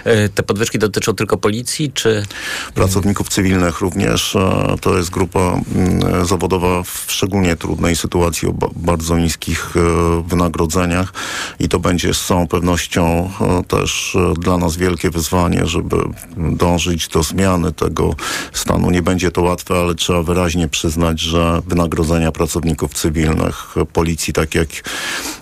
E, 0.04 0.30
te 0.30 0.44
podwyżki 0.44 0.80
dotyczą 0.80 1.14
tylko 1.16 1.38
policji, 1.38 1.92
czy... 1.94 2.26
Pracowników 2.74 3.30
cywilnych 3.30 3.82
również. 3.82 4.36
E, 4.36 4.76
to 4.82 4.98
jest 4.98 5.10
grupa 5.10 5.40
mm, 5.40 6.26
zawodowa 6.26 6.84
w 6.84 7.06
szczególnie 7.08 7.56
trudnej 7.56 7.96
sytuacji, 7.96 8.48
o 8.48 8.54
bardzo 8.76 9.18
niskich 9.18 9.74
e, 9.76 10.24
wynagrodzeniach 10.28 11.14
i 11.60 11.70
to 11.70 11.80
będzie 11.80 12.14
z 12.14 12.26
całą 12.26 12.48
pewnością 12.48 13.30
też 13.68 14.18
dla 14.40 14.58
nas 14.58 14.78
wielkie 14.78 15.10
wyzwanie, 15.10 15.66
żeby 15.66 15.96
dążyć 16.38 17.08
do 17.08 17.24
zmiany 17.24 17.72
tego 17.72 18.16
stanu. 18.54 18.92
Nie 18.92 19.02
będzie 19.02 19.32
to 19.32 19.42
łatwe, 19.42 19.76
ale 19.76 19.96
trzeba 19.96 20.24
wyraźnie 20.24 20.68
przyznać, 20.68 21.20
że 21.20 21.62
wynagrodzenia 21.68 22.32
pracowników 22.32 22.94
cywilnych, 22.94 23.76
policji, 23.94 24.34
tak 24.34 24.56
jak 24.56 24.68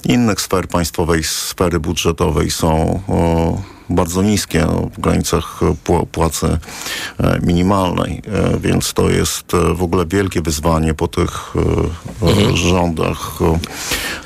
innych 0.04 0.42
sfer 0.42 0.68
państwowej, 0.68 1.24
sfery 1.24 1.80
budżetowej 1.80 2.52
są 2.52 3.02
bardzo 3.90 4.22
niskie, 4.22 4.66
no, 4.66 4.90
w 4.94 5.00
granicach 5.00 5.60
płacy 6.12 6.58
e, 7.20 7.40
minimalnej, 7.44 8.22
e, 8.28 8.60
więc 8.60 8.94
to 8.94 9.10
jest 9.10 9.54
e, 9.54 9.74
w 9.74 9.84
ogóle 9.84 10.06
wielkie 10.06 10.42
wyzwanie 10.42 10.94
po 10.94 11.08
tych 11.08 11.54
mhm. 12.22 12.58
rządach 12.58 13.40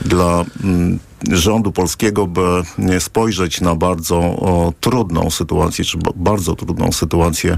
dla 0.02 0.46
mm, 0.64 1.00
rządu 1.32 1.72
polskiego, 1.72 2.28
by 2.28 2.64
spojrzeć 3.00 3.62
na 3.62 3.76
bardzo 3.76 4.18
o, 4.18 4.74
trudną 4.80 5.30
sytuację, 5.30 5.86
czy 5.86 5.98
bardzo 6.16 6.56
trudną 6.56 6.92
sytuację 6.92 7.58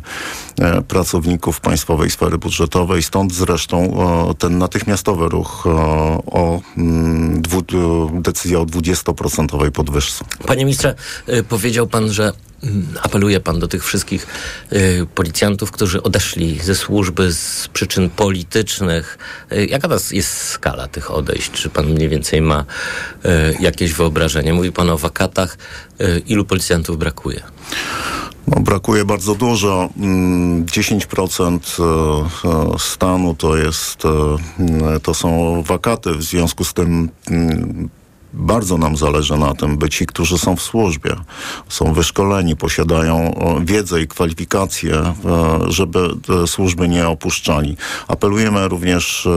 e, 0.60 0.82
pracowników 0.82 1.60
państwowej 1.60 2.10
sfery 2.10 2.38
budżetowej. 2.38 3.04
Stąd 3.04 3.34
zresztą 3.34 3.98
o, 3.98 4.34
ten 4.34 4.58
natychmiastowy 4.58 5.30
ruch 5.30 5.68
o, 5.68 6.24
o 6.26 6.62
mm, 6.78 7.42
dwu, 7.42 7.62
decyzja 8.14 8.60
o 8.60 8.66
20% 8.66 9.72
podwyżce. 9.72 10.26
Panie 10.48 10.66
ministrze, 10.66 10.96
y, 11.30 11.44
powiedział 11.44 11.88
pan, 11.88 12.14
że 12.14 12.32
apeluje 13.02 13.40
pan 13.40 13.60
do 13.60 13.68
tych 13.68 13.86
wszystkich 13.86 14.28
y, 14.74 15.08
policjantów, 15.16 15.72
którzy 15.72 16.04
odeszli 16.04 16.60
ze 16.60 16.76
służby 16.76 17.34
z 17.34 17.68
przyczyn 17.74 18.10
politycznych. 18.10 19.18
Y, 19.52 19.66
jaka 19.66 19.90
jest 20.12 20.38
skala 20.38 20.88
tych 20.88 21.12
odejść? 21.12 21.52
Czy 21.52 21.70
pan 21.70 21.86
mniej 21.86 22.10
więcej 22.10 22.42
ma 22.42 22.66
y, 23.26 23.58
jakieś 23.60 23.94
wyobrażenie? 23.94 24.54
Mówi 24.54 24.72
pan 24.72 24.90
o 24.90 24.98
wakatach. 24.98 25.58
Y, 26.02 26.22
ilu 26.28 26.46
policjantów 26.46 26.98
brakuje? 26.98 27.44
No, 28.48 28.60
brakuje 28.60 29.06
bardzo 29.06 29.36
dużo. 29.36 29.90
10% 29.98 31.40
mm, 31.40 31.60
y, 32.72 32.76
y, 32.76 32.80
stanu 32.80 33.36
to 33.36 33.58
jest, 33.58 34.04
to 35.04 35.14
są 35.14 35.64
wakaty. 35.64 36.14
W 36.14 36.24
związku 36.24 36.64
z 36.64 36.74
tym 36.74 37.10
mm, 37.30 37.90
bardzo 38.34 38.78
nam 38.78 38.98
zależy 38.98 39.38
na 39.38 39.54
tym, 39.54 39.78
by 39.78 39.90
ci, 39.90 40.06
którzy 40.06 40.38
są 40.38 40.56
w 40.56 40.62
służbie, 40.62 41.16
są 41.70 41.94
wyszkoleni, 41.94 42.56
posiadają 42.56 43.36
wiedzę 43.66 44.02
i 44.02 44.08
kwalifikacje, 44.08 44.96
e, 44.96 45.14
żeby 45.68 46.00
służby 46.48 46.88
nie 46.88 47.08
opuszczali. 47.08 47.78
Apelujemy 48.08 48.68
również, 48.68 49.28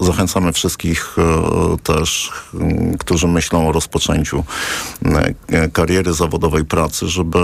e, 0.00 0.04
zachęcamy 0.04 0.52
wszystkich 0.52 1.16
e, 1.18 1.76
też, 1.78 2.30
którzy 2.98 3.28
myślą 3.28 3.68
o 3.68 3.72
rozpoczęciu 3.72 4.44
kariery 5.72 6.12
zawodowej 6.12 6.64
pracy, 6.64 7.08
żeby 7.08 7.38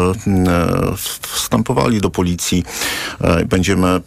wstępowali 1.22 2.00
do 2.00 2.10
policji. 2.10 2.64
Będziemy 3.46 4.00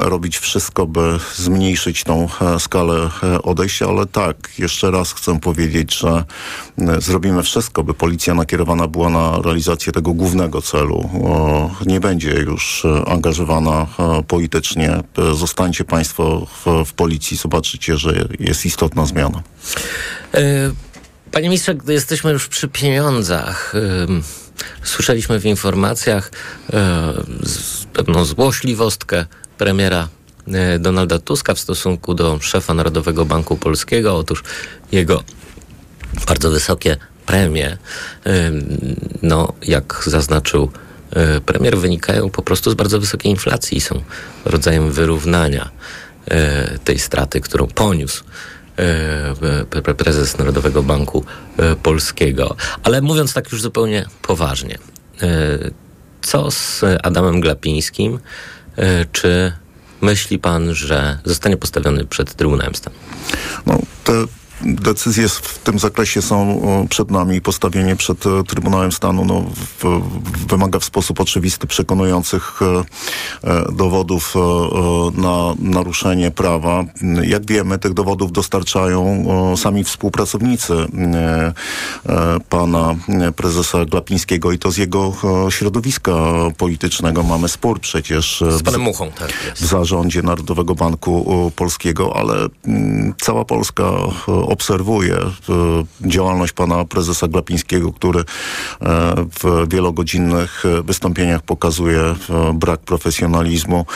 robić 0.00 0.38
wszystko, 0.38 0.86
by 0.86 1.18
zmniejszyć 1.34 2.04
tą 2.04 2.28
skalę 2.58 3.10
odejścia, 3.42 3.86
ale 3.86 4.06
tak, 4.06 4.36
jeszcze 4.58 4.90
raz 4.90 5.12
chcę 5.12 5.40
powiedzieć, 5.40 5.98
że 5.98 6.07
że 6.08 6.24
e, 6.92 7.00
zrobimy 7.00 7.42
wszystko, 7.42 7.84
by 7.84 7.94
policja 7.94 8.34
nakierowana 8.34 8.88
była 8.88 9.10
na 9.10 9.42
realizację 9.42 9.92
tego 9.92 10.12
głównego 10.12 10.62
celu. 10.62 11.10
Nie 11.86 12.00
będzie 12.00 12.30
już 12.30 12.84
e, 12.84 13.08
angażowana 13.08 13.86
e, 13.98 14.22
politycznie. 14.22 15.02
Zostańcie 15.34 15.84
Państwo 15.84 16.46
w, 16.64 16.84
w 16.84 16.92
policji, 16.92 17.36
zobaczycie, 17.36 17.96
że 17.96 18.28
jest 18.40 18.66
istotna 18.66 19.06
zmiana. 19.06 19.42
Panie 21.32 21.48
ministrze, 21.48 21.74
gdy 21.74 21.92
jesteśmy 21.92 22.32
już 22.32 22.48
przy 22.48 22.68
pieniądzach, 22.68 23.74
słyszeliśmy 24.82 25.40
w 25.40 25.44
informacjach 25.46 26.30
pewną 27.92 28.24
złośliwostkę 28.24 29.26
premiera 29.58 30.08
Donalda 30.78 31.18
Tuska 31.18 31.54
w 31.54 31.60
stosunku 31.60 32.14
do 32.14 32.38
szefa 32.40 32.74
Narodowego 32.74 33.24
Banku 33.24 33.56
Polskiego. 33.56 34.16
Otóż 34.16 34.42
jego 34.92 35.22
bardzo 36.26 36.50
wysokie 36.50 36.96
premie, 37.28 37.78
no 39.22 39.52
jak 39.62 40.02
zaznaczył 40.06 40.70
e, 41.10 41.40
premier, 41.40 41.78
wynikają 41.78 42.30
po 42.30 42.42
prostu 42.42 42.70
z 42.70 42.74
bardzo 42.74 43.00
wysokiej 43.00 43.32
inflacji 43.32 43.78
i 43.78 43.80
są 43.80 44.02
rodzajem 44.44 44.92
wyrównania 44.92 45.70
e, 46.26 46.78
tej 46.78 46.98
straty, 46.98 47.40
którą 47.40 47.66
poniósł 47.66 48.24
e, 48.78 49.94
prezes 49.94 50.38
Narodowego 50.38 50.82
Banku 50.82 51.24
Polskiego. 51.82 52.56
Ale 52.82 53.00
mówiąc 53.00 53.32
tak 53.34 53.52
już 53.52 53.62
zupełnie 53.62 54.06
poważnie, 54.22 54.78
co 56.22 56.50
z 56.50 56.84
Adamem 57.02 57.40
Glapińskim? 57.40 58.18
Czy 59.12 59.52
myśli 60.00 60.38
pan, 60.38 60.74
że 60.74 61.18
zostanie 61.24 61.56
postawiony 61.56 62.04
przed 62.04 62.34
Trybunałem 62.34 62.74
Stanu? 62.74 62.96
No, 63.66 63.78
te 64.04 64.12
decyzje 64.64 65.28
w 65.28 65.58
tym 65.64 65.78
zakresie 65.78 66.22
są 66.22 66.60
przed 66.90 67.10
nami. 67.10 67.40
Postawienie 67.40 67.96
przed 67.96 68.26
e, 68.26 68.44
Trybunałem 68.44 68.92
Stanu 68.92 69.24
no, 69.24 69.44
w, 69.82 70.00
wymaga 70.48 70.78
w 70.78 70.84
sposób 70.84 71.20
oczywisty 71.20 71.66
przekonujących 71.66 72.60
e, 72.62 72.84
e, 73.50 73.72
dowodów 73.72 74.34
na 75.14 75.54
naruszenie 75.58 76.30
prawa. 76.30 76.84
Jak 77.22 77.46
wiemy, 77.46 77.78
tych 77.78 77.94
dowodów 77.94 78.32
dostarczają 78.32 79.26
sami 79.56 79.84
współpracownicy 79.84 80.74
pana 82.48 82.94
prezesa 83.36 83.84
Glapińskiego 83.84 84.52
i 84.52 84.58
to 84.58 84.70
z 84.70 84.76
jego 84.76 85.12
środowiska 85.50 86.12
politycznego. 86.56 87.22
Mamy 87.22 87.48
spór 87.48 87.80
przecież 87.80 88.44
z 88.50 88.62
panem 88.62 88.80
Muchą, 88.80 89.10
tak 89.10 89.32
w 89.56 89.66
zarządzie 89.66 90.22
Narodowego 90.22 90.74
Banku 90.74 91.52
Polskiego, 91.56 92.16
ale 92.16 92.34
cała 93.20 93.44
Polska 93.44 93.92
obserwuję 94.48 95.16
e, 95.16 95.30
działalność 96.00 96.52
pana 96.52 96.84
prezesa 96.84 97.28
Glapińskiego, 97.28 97.92
który 97.92 98.20
e, 98.20 98.24
w 99.40 99.68
wielogodzinnych 99.72 100.64
wystąpieniach 100.84 101.42
pokazuje 101.42 102.00
e, 102.00 102.14
brak 102.54 102.80
profesjonalizmu. 102.80 103.86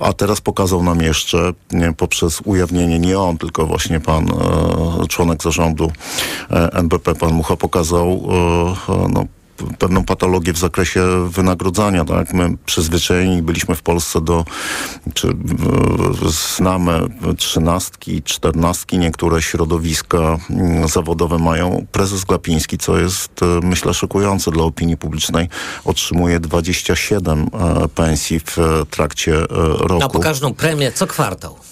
A 0.00 0.12
teraz 0.12 0.40
pokazał 0.40 0.82
nam 0.82 1.02
jeszcze 1.02 1.52
poprzez 1.96 2.40
ujawnienie 2.44 2.98
nie 2.98 3.18
on, 3.18 3.38
tylko 3.38 3.66
właśnie 3.66 4.00
pan 4.00 4.26
członek 5.08 5.42
zarządu 5.42 5.92
NBP, 6.72 7.14
pan 7.14 7.32
Mucha 7.32 7.56
pokazał 7.56 8.28
no, 9.08 9.26
pewną 9.78 10.04
patologię 10.04 10.52
w 10.52 10.58
zakresie 10.58 11.28
wynagrodzania. 11.28 12.04
Tak? 12.04 12.32
My 12.32 12.56
przyzwyczajeni 12.66 13.42
byliśmy 13.42 13.74
w 13.74 13.82
Polsce 13.82 14.20
do, 14.20 14.44
czy 15.14 15.28
znamy 16.56 17.00
trzynastki, 17.36 18.22
czternastki, 18.22 18.98
niektóre 18.98 19.42
środowiska 19.42 20.38
mm, 20.50 20.88
zawodowe 20.88 21.38
mają. 21.38 21.86
Prezes 21.92 22.24
Glapiński, 22.24 22.78
co 22.78 22.98
jest 22.98 23.42
e, 23.42 23.46
myślę 23.62 23.94
szokujące 23.94 24.50
dla 24.50 24.64
opinii 24.64 24.96
publicznej, 24.96 25.48
otrzymuje 25.84 26.40
27 26.40 27.40
e, 27.52 27.88
pensji 27.88 28.40
w 28.40 28.56
trakcie 28.90 29.34
e, 29.34 29.46
roku. 29.78 29.98
Na 29.98 30.08
pokażną 30.08 30.54
premię 30.54 30.92
co 30.92 31.06
kwartał. 31.06 31.71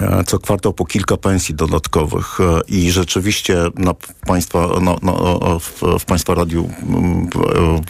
E, 0.00 0.24
co 0.24 0.38
kwartał 0.38 0.72
po 0.72 0.84
kilka 0.84 1.16
pensji 1.16 1.54
dodatkowych 1.54 2.40
e, 2.40 2.60
i 2.68 2.90
rzeczywiście 2.90 3.56
na 3.74 3.94
państwa, 4.26 4.68
no, 4.82 4.98
no, 5.02 5.40
w, 5.60 5.82
w, 5.98 6.04
Państwa 6.04 6.34
radiu 6.34 6.70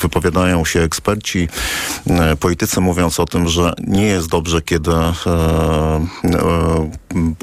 wypowiadają 0.00 0.64
się 0.64 0.80
eksperci, 0.80 1.48
e, 2.06 2.36
politycy 2.36 2.80
mówiąc 2.80 3.20
o 3.20 3.26
tym, 3.26 3.48
że 3.48 3.72
nie 3.86 4.06
jest 4.06 4.28
dobrze, 4.28 4.62
kiedy 4.62 4.90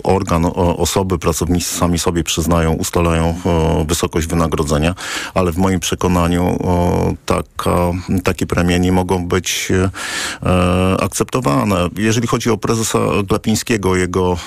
organ, 0.03 0.45
osoby, 0.55 1.19
pracownicy 1.19 1.77
sami 1.77 1.99
sobie 1.99 2.23
przyznają, 2.23 2.73
ustalają 2.73 3.35
wysokość 3.87 4.27
wynagrodzenia, 4.27 4.95
ale 5.33 5.51
w 5.51 5.57
moim 5.57 5.79
przekonaniu 5.79 6.59
taka, 7.25 7.91
takie 8.23 8.45
premie 8.45 8.79
nie 8.79 8.91
mogą 8.91 9.27
być 9.27 9.71
akceptowane. 10.99 11.89
Jeżeli 11.97 12.27
chodzi 12.27 12.49
o 12.49 12.57
prezesa 12.57 12.99
Glapińskiego, 13.27 13.95
jego 13.95 14.37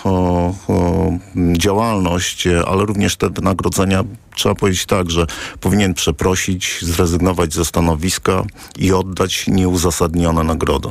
działalność, 1.53 2.49
ale 2.67 2.85
również 2.85 3.17
te 3.17 3.31
wynagrodzenia, 3.31 4.05
trzeba 4.35 4.55
powiedzieć 4.55 4.87
tak, 4.87 5.11
że 5.11 5.27
powinien 5.61 5.95
przeprosić, 5.95 6.79
zrezygnować 6.83 7.55
ze 7.55 7.65
stanowiska 7.65 8.45
i 8.79 8.93
oddać 8.93 9.45
nieuzasadnione 9.47 10.45
nagrody. 10.45 10.89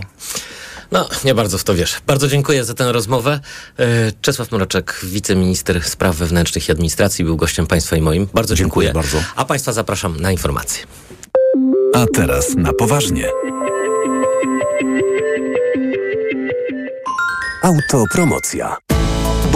No, 0.92 1.10
nie 1.26 1.36
bardzo 1.36 1.58
w 1.58 1.64
to 1.64 1.76
wiesz. 1.76 1.96
Bardzo 2.08 2.28
dziękuję 2.28 2.66
za 2.66 2.74
tę 2.74 2.92
rozmowę. 2.92 3.40
E, 3.80 4.12
Czesław 4.22 4.52
Mroczek, 4.52 5.00
wiceminister 5.04 5.84
spraw 5.84 6.16
wewnętrznych 6.16 6.70
i 6.70 6.72
administracji, 6.72 7.26
był 7.26 7.38
gościem 7.38 7.68
Państwa 7.68 7.96
i 7.96 8.02
moim. 8.02 8.28
Bardzo 8.34 8.56
dziękuję. 8.56 8.88
Dziękuję 8.88 9.04
bardzo. 9.04 9.28
A 9.36 9.46
Państwa 9.46 9.74
zapraszam 9.74 10.20
na 10.20 10.32
informacje. 10.32 10.86
A 11.94 12.06
teraz 12.14 12.56
na 12.56 12.74
poważnie. 12.74 13.30
Autopromocja. 17.64 18.78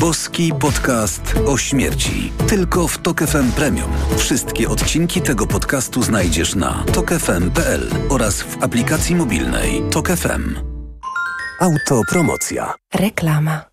Boski 0.00 0.52
podcast 0.60 1.34
o 1.46 1.58
śmierci. 1.58 2.32
Tylko 2.48 2.88
w 2.88 2.98
Tok 2.98 3.20
FM 3.20 3.52
Premium. 3.52 3.90
Wszystkie 4.16 4.68
odcinki 4.68 5.20
tego 5.20 5.46
podcastu 5.46 6.02
znajdziesz 6.02 6.54
na 6.54 6.84
tokefm.pl 6.92 7.90
oraz 8.08 8.42
w 8.42 8.62
aplikacji 8.62 9.16
mobilnej 9.16 9.82
Tok 9.90 10.08
FM. 10.08 10.54
Autopromocja. 11.60 12.74
Reklama. 12.94 13.64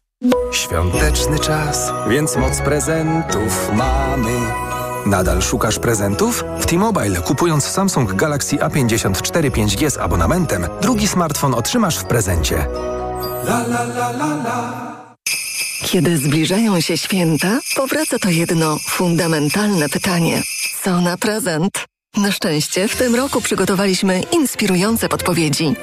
Świąteczny 0.51 1.39
czas, 1.39 1.91
więc 2.09 2.35
moc 2.35 2.61
prezentów 2.61 3.71
mamy. 3.73 4.39
Nadal 5.05 5.41
szukasz 5.41 5.79
prezentów? 5.79 6.43
W 6.59 6.65
T-Mobile 6.65 7.21
kupując 7.21 7.63
Samsung 7.63 8.13
Galaxy 8.13 8.55
A54 8.55 9.49
5G 9.49 9.89
z 9.89 9.97
abonamentem, 9.97 10.67
drugi 10.81 11.07
smartfon 11.07 11.53
otrzymasz 11.53 11.97
w 11.97 12.05
prezencie. 12.05 12.67
La, 13.43 13.63
la, 13.67 13.83
la, 13.83 14.11
la, 14.11 14.35
la. 14.43 14.96
Kiedy 15.91 16.17
zbliżają 16.17 16.81
się 16.81 16.97
święta, 16.97 17.59
powraca 17.75 18.19
to 18.19 18.29
jedno 18.29 18.77
fundamentalne 18.87 19.89
pytanie. 19.89 20.43
Co 20.83 21.01
na 21.01 21.17
prezent? 21.17 21.85
Na 22.17 22.31
szczęście 22.31 22.87
w 22.87 22.95
tym 22.95 23.15
roku 23.15 23.41
przygotowaliśmy 23.41 24.21
inspirujące 24.31 25.09
podpowiedzi. 25.09 25.75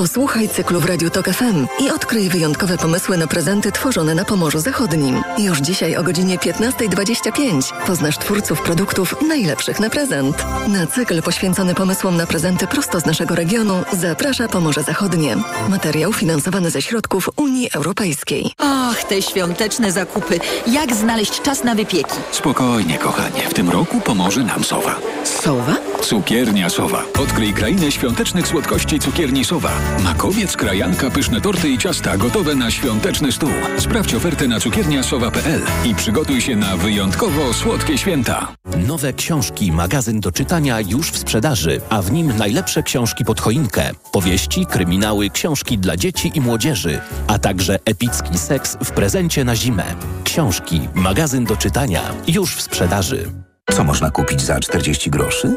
Posłuchaj 0.00 0.48
cyklu 0.48 0.80
w 0.80 0.84
Radiu 0.84 1.10
Tok 1.10 1.28
FM 1.28 1.66
i 1.80 1.90
odkryj 1.90 2.28
wyjątkowe 2.28 2.78
pomysły 2.78 3.16
na 3.16 3.26
prezenty 3.26 3.72
tworzone 3.72 4.14
na 4.14 4.24
Pomorzu 4.24 4.60
Zachodnim. 4.60 5.22
Już 5.38 5.58
dzisiaj 5.58 5.96
o 5.96 6.02
godzinie 6.02 6.38
15.25 6.38 7.86
poznasz 7.86 8.18
twórców 8.18 8.62
produktów 8.62 9.14
najlepszych 9.28 9.80
na 9.80 9.90
prezent. 9.90 10.44
Na 10.68 10.86
cykl 10.86 11.22
poświęcony 11.22 11.74
pomysłom 11.74 12.16
na 12.16 12.26
prezenty 12.26 12.66
prosto 12.66 13.00
z 13.00 13.06
naszego 13.06 13.34
regionu 13.34 13.84
zaprasza 13.92 14.48
Pomorze 14.48 14.82
Zachodnie. 14.82 15.36
Materiał 15.68 16.12
finansowany 16.12 16.70
ze 16.70 16.82
środków 16.82 17.30
Unii 17.36 17.70
Europejskiej. 17.72 18.52
Och, 18.58 19.04
te 19.04 19.22
świąteczne 19.22 19.92
zakupy. 19.92 20.40
Jak 20.66 20.94
znaleźć 20.94 21.42
czas 21.42 21.64
na 21.64 21.74
wypieki? 21.74 22.16
Spokojnie, 22.32 22.98
kochanie. 22.98 23.42
W 23.50 23.54
tym 23.54 23.70
roku 23.70 24.00
pomoże 24.00 24.44
nam 24.44 24.64
Sowa. 24.64 24.96
Sowa? 25.24 25.89
Cukiernia 26.02 26.70
Sowa. 26.70 27.04
Odkryj 27.18 27.52
krainę 27.52 27.92
świątecznych 27.92 28.48
słodkości 28.48 28.98
cukierni 28.98 29.44
Sowa. 29.44 29.70
Makowiec, 30.04 30.56
krajanka, 30.56 31.10
pyszne 31.10 31.40
torty 31.40 31.68
i 31.68 31.78
ciasta 31.78 32.16
gotowe 32.16 32.54
na 32.54 32.70
świąteczny 32.70 33.32
stół. 33.32 33.50
Sprawdź 33.78 34.14
ofertę 34.14 34.48
na 34.48 34.60
cukierniasowa.pl 34.60 35.60
i 35.84 35.94
przygotuj 35.94 36.40
się 36.40 36.56
na 36.56 36.76
wyjątkowo 36.76 37.52
słodkie 37.52 37.98
święta. 37.98 38.52
Nowe 38.86 39.12
książki, 39.12 39.72
magazyn 39.72 40.20
do 40.20 40.32
czytania 40.32 40.80
już 40.80 41.10
w 41.10 41.18
sprzedaży, 41.18 41.80
a 41.88 42.02
w 42.02 42.12
nim 42.12 42.36
najlepsze 42.36 42.82
książki 42.82 43.24
pod 43.24 43.40
choinkę. 43.40 43.90
Powieści, 44.12 44.66
kryminały, 44.66 45.30
książki 45.30 45.78
dla 45.78 45.96
dzieci 45.96 46.32
i 46.34 46.40
młodzieży, 46.40 47.00
a 47.26 47.38
także 47.38 47.78
epicki 47.84 48.38
seks 48.38 48.76
w 48.84 48.90
prezencie 48.90 49.44
na 49.44 49.56
zimę. 49.56 49.84
Książki, 50.24 50.80
magazyn 50.94 51.44
do 51.44 51.56
czytania 51.56 52.02
już 52.28 52.56
w 52.56 52.62
sprzedaży. 52.62 53.30
Co 53.70 53.84
można 53.84 54.10
kupić 54.10 54.42
za 54.42 54.60
40 54.60 55.10
groszy? 55.10 55.56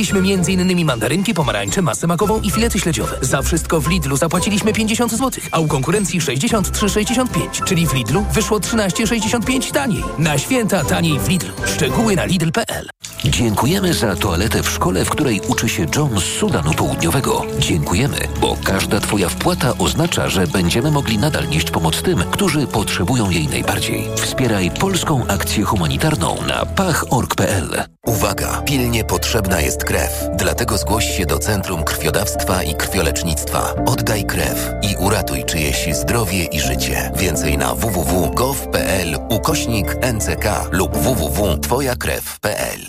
Kupiliśmy 0.00 0.18
m.in. 0.18 0.84
mandarynki, 0.86 1.34
pomarańcze, 1.34 1.82
masę 1.82 2.06
makową 2.06 2.40
i 2.40 2.50
filety 2.50 2.78
śledziowe. 2.78 3.16
Za 3.20 3.42
wszystko 3.42 3.80
w 3.80 3.88
Lidlu 3.88 4.16
zapłaciliśmy 4.16 4.72
50 4.72 5.12
zł, 5.12 5.30
a 5.50 5.58
u 5.58 5.66
konkurencji 5.66 6.20
63,65, 6.20 7.64
czyli 7.64 7.86
w 7.86 7.94
Lidlu 7.94 8.26
wyszło 8.32 8.58
13,65 8.58 9.72
taniej. 9.72 10.04
Na 10.18 10.38
święta 10.38 10.84
taniej 10.84 11.18
w 11.18 11.28
Lidlu. 11.28 11.52
Szczegóły 11.66 12.16
na 12.16 12.24
lidl.pl. 12.24 12.88
Dziękujemy 13.24 13.94
za 13.94 14.16
toaletę 14.16 14.62
w 14.62 14.70
szkole, 14.70 15.04
w 15.04 15.10
której 15.10 15.40
uczy 15.48 15.68
się 15.68 15.86
John 15.96 16.20
z 16.20 16.24
Sudanu 16.24 16.74
Południowego. 16.74 17.46
Dziękujemy, 17.58 18.18
bo 18.40 18.56
każda 18.64 19.00
Twoja 19.00 19.28
wpłata 19.28 19.78
oznacza, 19.78 20.28
że 20.28 20.46
będziemy 20.46 20.90
mogli 20.90 21.18
nadal 21.18 21.48
nieść 21.48 21.70
pomoc 21.70 22.02
tym, 22.02 22.18
którzy 22.30 22.66
potrzebują 22.66 23.30
jej 23.30 23.48
najbardziej. 23.48 24.08
Wspieraj 24.16 24.70
polską 24.70 25.26
akcję 25.26 25.64
humanitarną 25.64 26.36
na 26.48 26.66
pach.org.pl. 26.66 27.84
Uwaga! 28.06 28.62
Pilnie 28.66 29.04
potrzebna 29.04 29.60
jest 29.60 29.84
krew. 29.84 30.10
Dlatego 30.34 30.78
zgłoś 30.78 31.16
się 31.16 31.26
do 31.26 31.38
Centrum 31.38 31.84
Krwiodawstwa 31.84 32.62
i 32.62 32.74
Krwiolecznictwa. 32.74 33.74
Oddaj 33.86 34.24
krew 34.24 34.72
i 34.82 34.96
uratuj 34.96 35.44
czyjeś 35.44 35.88
zdrowie 35.92 36.44
i 36.44 36.60
życie. 36.60 37.10
Więcej 37.16 37.58
na 37.58 37.74
www.gov.pl 37.74 39.18
ukośnik 39.28 39.96
NCK 40.12 40.44
lub 40.72 40.96
www.twojakrew.pl 40.96 42.80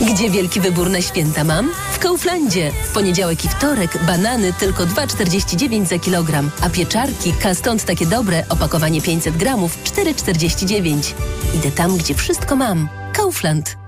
Gdzie 0.00 0.30
wielki 0.30 0.60
wybór 0.60 0.90
na 0.90 1.02
święta 1.02 1.44
mam? 1.44 1.70
W 1.92 1.98
Kauflandzie. 1.98 2.72
W 2.84 2.92
poniedziałek 2.92 3.44
i 3.44 3.48
wtorek 3.48 4.04
banany 4.06 4.52
tylko 4.52 4.86
2,49 4.86 5.86
za 5.86 5.98
kilogram, 5.98 6.50
a 6.62 6.70
pieczarki, 6.70 7.32
ka 7.32 7.54
stąd 7.54 7.84
takie 7.84 8.06
dobre, 8.06 8.44
opakowanie 8.48 9.02
500 9.02 9.36
gramów, 9.36 9.78
4,49. 9.84 11.12
Idę 11.54 11.70
tam, 11.70 11.96
gdzie 11.96 12.14
wszystko 12.14 12.56
mam. 12.56 12.88
Kaufland. 13.12 13.87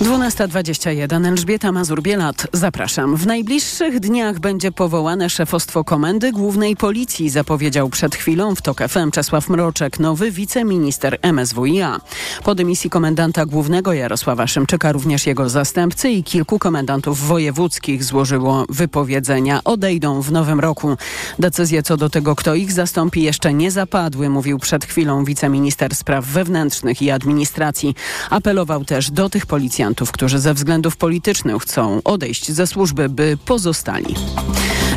12.21 0.00 1.26
Elżbieta 1.26 1.72
Mazur-Bielat. 1.72 2.46
Zapraszam. 2.52 3.16
W 3.16 3.26
najbliższych 3.26 4.00
dniach 4.00 4.38
będzie 4.38 4.72
powołane 4.72 5.30
szefostwo 5.30 5.84
Komendy 5.84 6.32
Głównej 6.32 6.76
Policji, 6.76 7.30
zapowiedział 7.30 7.88
przed 7.88 8.14
chwilą 8.14 8.54
w 8.54 8.62
TOK 8.62 8.80
FM 8.88 9.10
Czesław 9.10 9.48
Mroczek, 9.48 10.00
nowy 10.00 10.30
wiceminister 10.30 11.18
MSWiA. 11.22 12.00
Po 12.44 12.54
dymisji 12.54 12.90
komendanta 12.90 13.46
głównego 13.46 13.92
Jarosława 13.92 14.46
Szymczyka 14.46 14.92
również 14.92 15.26
jego 15.26 15.48
zastępcy 15.48 16.10
i 16.10 16.24
kilku 16.24 16.58
komendantów 16.58 17.26
wojewódzkich 17.26 18.04
złożyło 18.04 18.64
wypowiedzenia. 18.68 19.60
Odejdą 19.64 20.22
w 20.22 20.32
nowym 20.32 20.60
roku. 20.60 20.96
Decyzje 21.38 21.82
co 21.82 21.96
do 21.96 22.10
tego, 22.10 22.36
kto 22.36 22.54
ich 22.54 22.72
zastąpi 22.72 23.22
jeszcze 23.22 23.54
nie 23.54 23.70
zapadły, 23.70 24.28
mówił 24.30 24.58
przed 24.58 24.84
chwilą 24.84 25.24
wiceminister 25.24 25.94
spraw 25.94 26.24
wewnętrznych 26.24 27.02
i 27.02 27.10
administracji. 27.10 27.94
Apelował 28.30 28.84
też 28.84 29.10
do 29.10 29.30
tych 29.30 29.46
policjantów, 29.46 29.87
którzy 30.12 30.38
ze 30.38 30.54
względów 30.54 30.96
politycznych 30.96 31.62
chcą 31.62 32.00
odejść 32.04 32.52
ze 32.52 32.66
służby, 32.66 33.08
by 33.08 33.38
pozostali. 33.44 34.14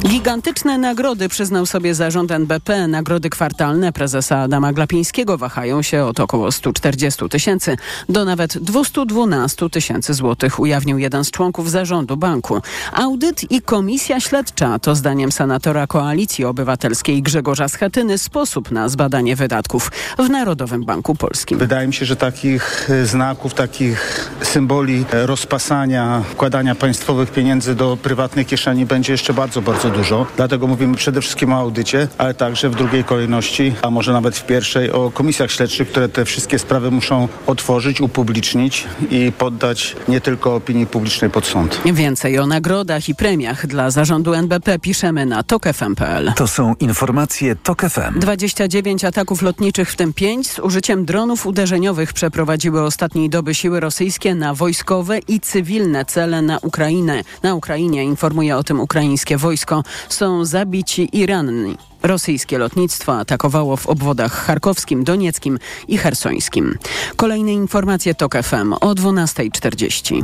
Gigantyczne 0.08 0.78
nagrody 0.78 1.30
przyznał 1.30 1.66
sobie 1.66 1.96
zarząd 1.96 2.32
NBP. 2.32 2.88
Nagrody 2.88 3.30
kwartalne 3.30 3.94
prezesa 3.94 4.38
Adama 4.38 4.74
Glapińskiego 4.74 5.38
wahają 5.38 5.82
się 5.82 6.06
od 6.06 6.20
około 6.20 6.52
140 6.52 7.30
tysięcy 7.30 7.78
do 8.10 8.26
nawet 8.26 8.58
212 8.58 9.70
tysięcy 9.70 10.14
złotych, 10.14 10.60
ujawnił 10.60 10.98
jeden 10.98 11.24
z 11.24 11.32
członków 11.32 11.72
zarządu 11.72 12.18
banku. 12.18 12.62
Audyt 12.94 13.52
i 13.52 13.62
komisja 13.62 14.20
śledcza 14.20 14.80
to 14.80 14.96
zdaniem 14.96 15.32
senatora 15.32 15.88
Koalicji 15.88 16.46
Obywatelskiej 16.46 17.22
Grzegorza 17.22 17.68
Schetyny 17.68 18.18
sposób 18.18 18.72
na 18.72 18.90
zbadanie 18.90 19.36
wydatków 19.36 19.92
w 20.20 20.30
Narodowym 20.30 20.86
Banku 20.86 21.16
Polskim. 21.16 21.58
Wydaje 21.58 21.88
mi 21.88 21.94
się, 21.94 22.06
że 22.06 22.16
takich 22.16 22.90
e, 22.90 23.06
znaków, 23.06 23.54
takich 23.54 24.30
symboli 24.42 25.06
e, 25.12 25.26
rozpasania, 25.26 26.24
wkładania 26.32 26.76
państwowych 26.76 27.32
pieniędzy 27.32 27.76
do 27.76 27.98
prywatnej 27.98 28.46
kieszeni 28.46 28.86
będzie 28.86 29.12
jeszcze 29.12 29.34
bardzo, 29.34 29.62
bardzo 29.62 29.91
dużo. 29.92 30.26
Dlatego 30.38 30.68
mówimy 30.68 30.96
przede 30.96 31.22
wszystkim 31.22 31.54
o 31.54 31.56
audycie, 31.56 32.08
ale 32.18 32.34
także 32.34 32.70
w 32.70 32.76
drugiej 32.76 33.04
kolejności, 33.04 33.74
a 33.82 33.90
może 33.90 34.14
nawet 34.14 34.38
w 34.38 34.46
pierwszej, 34.46 34.92
o 34.92 35.12
komisjach 35.12 35.52
śledczych, 35.52 35.90
które 35.90 36.10
te 36.10 36.26
wszystkie 36.26 36.60
sprawy 36.60 36.92
muszą 36.92 37.28
otworzyć, 37.48 38.02
upublicznić 38.02 38.88
i 39.10 39.32
poddać 39.38 39.96
nie 40.08 40.22
tylko 40.22 40.56
opinii 40.56 40.88
publicznej 40.88 41.32
pod 41.32 41.46
sąd. 41.46 41.82
Więcej 41.86 42.40
o 42.40 42.48
nagrodach 42.48 43.10
i 43.10 43.16
premiach 43.16 43.68
dla 43.68 43.92
zarządu 43.92 44.34
NBP 44.34 44.80
piszemy 44.80 45.26
na 45.26 45.44
tokefm.pl. 45.44 46.34
To 46.36 46.48
są 46.48 46.76
informacje 46.80 47.56
TOK 47.56 47.82
FM. 47.82 48.20
29 48.20 49.06
ataków 49.06 49.42
lotniczych, 49.42 49.92
w 49.92 49.96
tym 49.96 50.14
5 50.14 50.52
z 50.52 50.60
użyciem 50.60 51.06
dronów 51.06 51.46
uderzeniowych 51.46 52.14
przeprowadziły 52.14 52.84
ostatniej 52.84 53.30
doby 53.30 53.56
siły 53.56 53.80
rosyjskie 53.80 54.36
na 54.36 54.54
wojskowe 54.54 55.20
i 55.20 55.40
cywilne 55.40 56.06
cele 56.06 56.42
na 56.42 56.58
Ukrainę. 56.62 57.24
Na 57.44 57.56
Ukrainie 57.56 58.04
informuje 58.04 58.58
o 58.58 58.64
tym 58.64 58.80
ukraińskie 58.80 59.38
wojsko. 59.38 59.81
Są 60.10 60.46
zabici 60.46 61.10
i 61.14 61.26
ranni. 61.26 61.78
Rosyjskie 62.04 62.58
lotnictwo 62.58 63.20
atakowało 63.20 63.78
w 63.78 63.88
obwodach 63.88 64.34
charkowskim, 64.34 65.04
donieckim 65.04 65.60
i 65.88 65.98
hersońskim. 65.98 66.78
Kolejne 67.16 67.54
informacje 67.54 68.16
TOK 68.16 68.34
FM 68.44 68.74
o 68.74 68.96
12.40. 68.96 70.24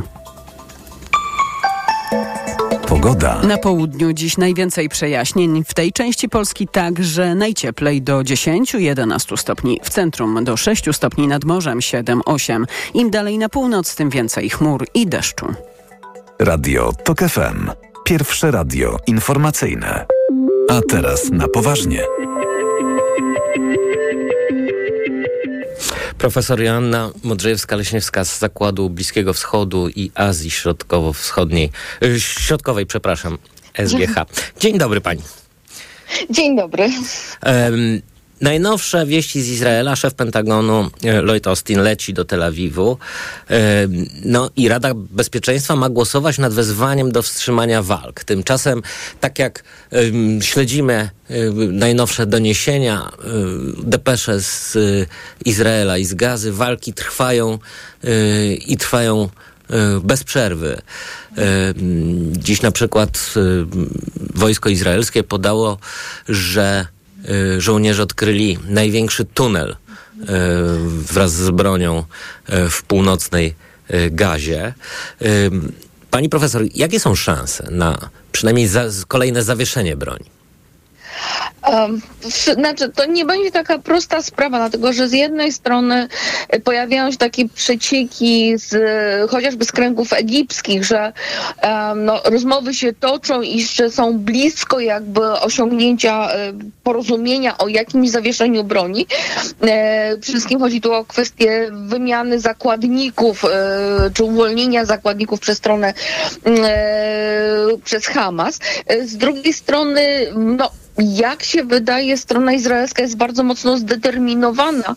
Pogoda. 2.88 3.42
Na 3.42 3.58
południu 3.58 4.12
dziś 4.12 4.38
najwięcej 4.38 4.88
przejaśnień. 4.88 5.64
W 5.64 5.74
tej 5.74 5.92
części 5.92 6.28
Polski 6.28 6.68
także 6.68 7.34
najcieplej 7.34 8.02
do 8.02 8.18
10-11 8.20 9.36
stopni. 9.36 9.80
W 9.82 9.90
centrum 9.90 10.44
do 10.44 10.56
6 10.56 10.84
stopni 10.92 11.28
nad 11.28 11.44
morzem 11.44 11.78
7-8. 11.78 12.64
Im 12.94 13.10
dalej 13.10 13.38
na 13.38 13.48
północ, 13.48 13.94
tym 13.94 14.10
więcej 14.10 14.50
chmur 14.50 14.86
i 14.94 15.06
deszczu. 15.06 15.46
Radio 16.38 16.92
TOK 17.04 17.18
FM. 17.18 17.87
Pierwsze 18.08 18.50
radio 18.50 18.96
informacyjne. 19.06 20.06
A 20.70 20.80
teraz 20.90 21.30
na 21.30 21.48
poważnie. 21.48 22.02
Profesor 26.18 26.60
Joanna 26.60 27.10
Modrzejewska-Leśniewska 27.24 28.24
z 28.24 28.38
Zakładu 28.38 28.90
Bliskiego 28.90 29.32
Wschodu 29.32 29.88
i 29.88 30.10
Azji 30.14 30.50
Środkowo-Wschodniej, 30.50 31.70
y, 32.02 32.20
Środkowej, 32.20 32.86
przepraszam, 32.86 33.38
SGH. 33.86 34.14
Dzień 34.60 34.78
dobry 34.78 35.00
pani. 35.00 35.22
Dzień 36.30 36.56
dobry. 36.56 36.90
Em, 37.40 38.02
Najnowsze 38.40 39.06
wieści 39.06 39.42
z 39.42 39.48
Izraela, 39.48 39.96
szef 39.96 40.14
Pentagonu 40.14 40.90
e, 41.04 41.22
Lloyd 41.22 41.46
Austin 41.46 41.80
leci 41.80 42.14
do 42.14 42.24
Tel 42.24 42.42
Awiwu. 42.42 42.98
Em, 43.48 44.06
No 44.24 44.50
i 44.56 44.68
Rada 44.68 44.92
Bezpieczeństwa 44.94 45.76
ma 45.76 45.88
głosować 45.88 46.38
nad 46.38 46.52
wezwaniem 46.52 47.12
do 47.12 47.22
wstrzymania 47.22 47.82
walk. 47.82 48.24
Tymczasem, 48.24 48.82
tak 49.20 49.38
jak 49.38 49.64
śledzimy 50.40 51.10
em, 51.28 51.76
najnowsze 51.78 52.26
doniesienia, 52.26 53.12
depesze 53.82 54.40
z 54.40 54.78
Izraela 55.44 55.98
i 55.98 56.04
z 56.04 56.14
Gazy, 56.14 56.52
walki 56.52 56.92
trwają 56.92 57.58
i 58.66 58.76
trwają 58.76 59.28
bez 60.02 60.24
przerwy. 60.24 60.80
Dziś 62.32 62.62
na 62.62 62.70
przykład 62.70 63.34
wojsko 64.34 64.68
izraelskie 64.68 65.22
podało, 65.22 65.78
że 66.28 66.86
żołnierze 67.58 68.02
odkryli 68.02 68.58
największy 68.68 69.24
tunel 69.24 69.70
y, 69.70 70.26
wraz 71.12 71.32
z 71.32 71.50
bronią 71.50 72.04
y, 72.48 72.70
w 72.70 72.82
północnej 72.82 73.54
y, 73.90 74.10
Gazie. 74.10 74.74
Y, 75.22 75.50
Pani 76.10 76.28
profesor, 76.28 76.62
jakie 76.74 77.00
są 77.00 77.14
szanse 77.14 77.68
na 77.70 78.10
przynajmniej 78.32 78.66
za, 78.68 78.84
kolejne 79.08 79.42
zawieszenie 79.42 79.96
broni? 79.96 80.37
Znaczy, 82.54 82.88
to 82.88 83.04
nie 83.04 83.24
będzie 83.24 83.50
taka 83.50 83.78
prosta 83.78 84.22
sprawa, 84.22 84.58
dlatego 84.58 84.92
że 84.92 85.08
z 85.08 85.12
jednej 85.12 85.52
strony 85.52 86.08
e, 86.48 86.60
pojawiają 86.60 87.10
się 87.10 87.16
takie 87.16 87.48
przecieki 87.48 88.58
z, 88.58 88.76
chociażby 89.30 89.64
z 89.64 89.72
kręgów 89.72 90.12
egipskich, 90.12 90.84
że 90.84 91.12
no, 91.96 92.20
rozmowy 92.24 92.74
się 92.74 92.92
toczą 92.92 93.42
i 93.42 93.62
że 93.62 93.90
są 93.90 94.18
blisko 94.18 94.80
jakby 94.80 95.32
osiągnięcia 95.32 96.32
e, 96.32 96.52
porozumienia 96.82 97.58
o 97.58 97.68
jakimś 97.68 98.10
zawieszeniu 98.10 98.64
broni. 98.64 99.06
Przede 100.20 100.38
wszystkim 100.38 100.60
chodzi 100.60 100.80
tu 100.80 100.92
o 100.92 101.04
kwestię 101.04 101.70
wymiany 101.72 102.40
zakładników, 102.40 103.44
e, 103.44 103.48
czy 104.14 104.24
uwolnienia 104.24 104.84
zakładników 104.84 105.40
przez 105.40 105.58
stronę 105.58 105.94
przez 107.84 108.06
Hamas. 108.06 108.58
Z 109.04 109.16
drugiej 109.16 109.52
strony, 109.52 110.02
no, 110.34 110.70
jak 110.98 111.42
się 111.42 111.64
wydaje, 111.64 112.16
strona 112.16 112.52
izraelska 112.52 113.02
jest 113.02 113.16
bardzo 113.16 113.42
mocno 113.42 113.78
zdeterminowana, 113.78 114.94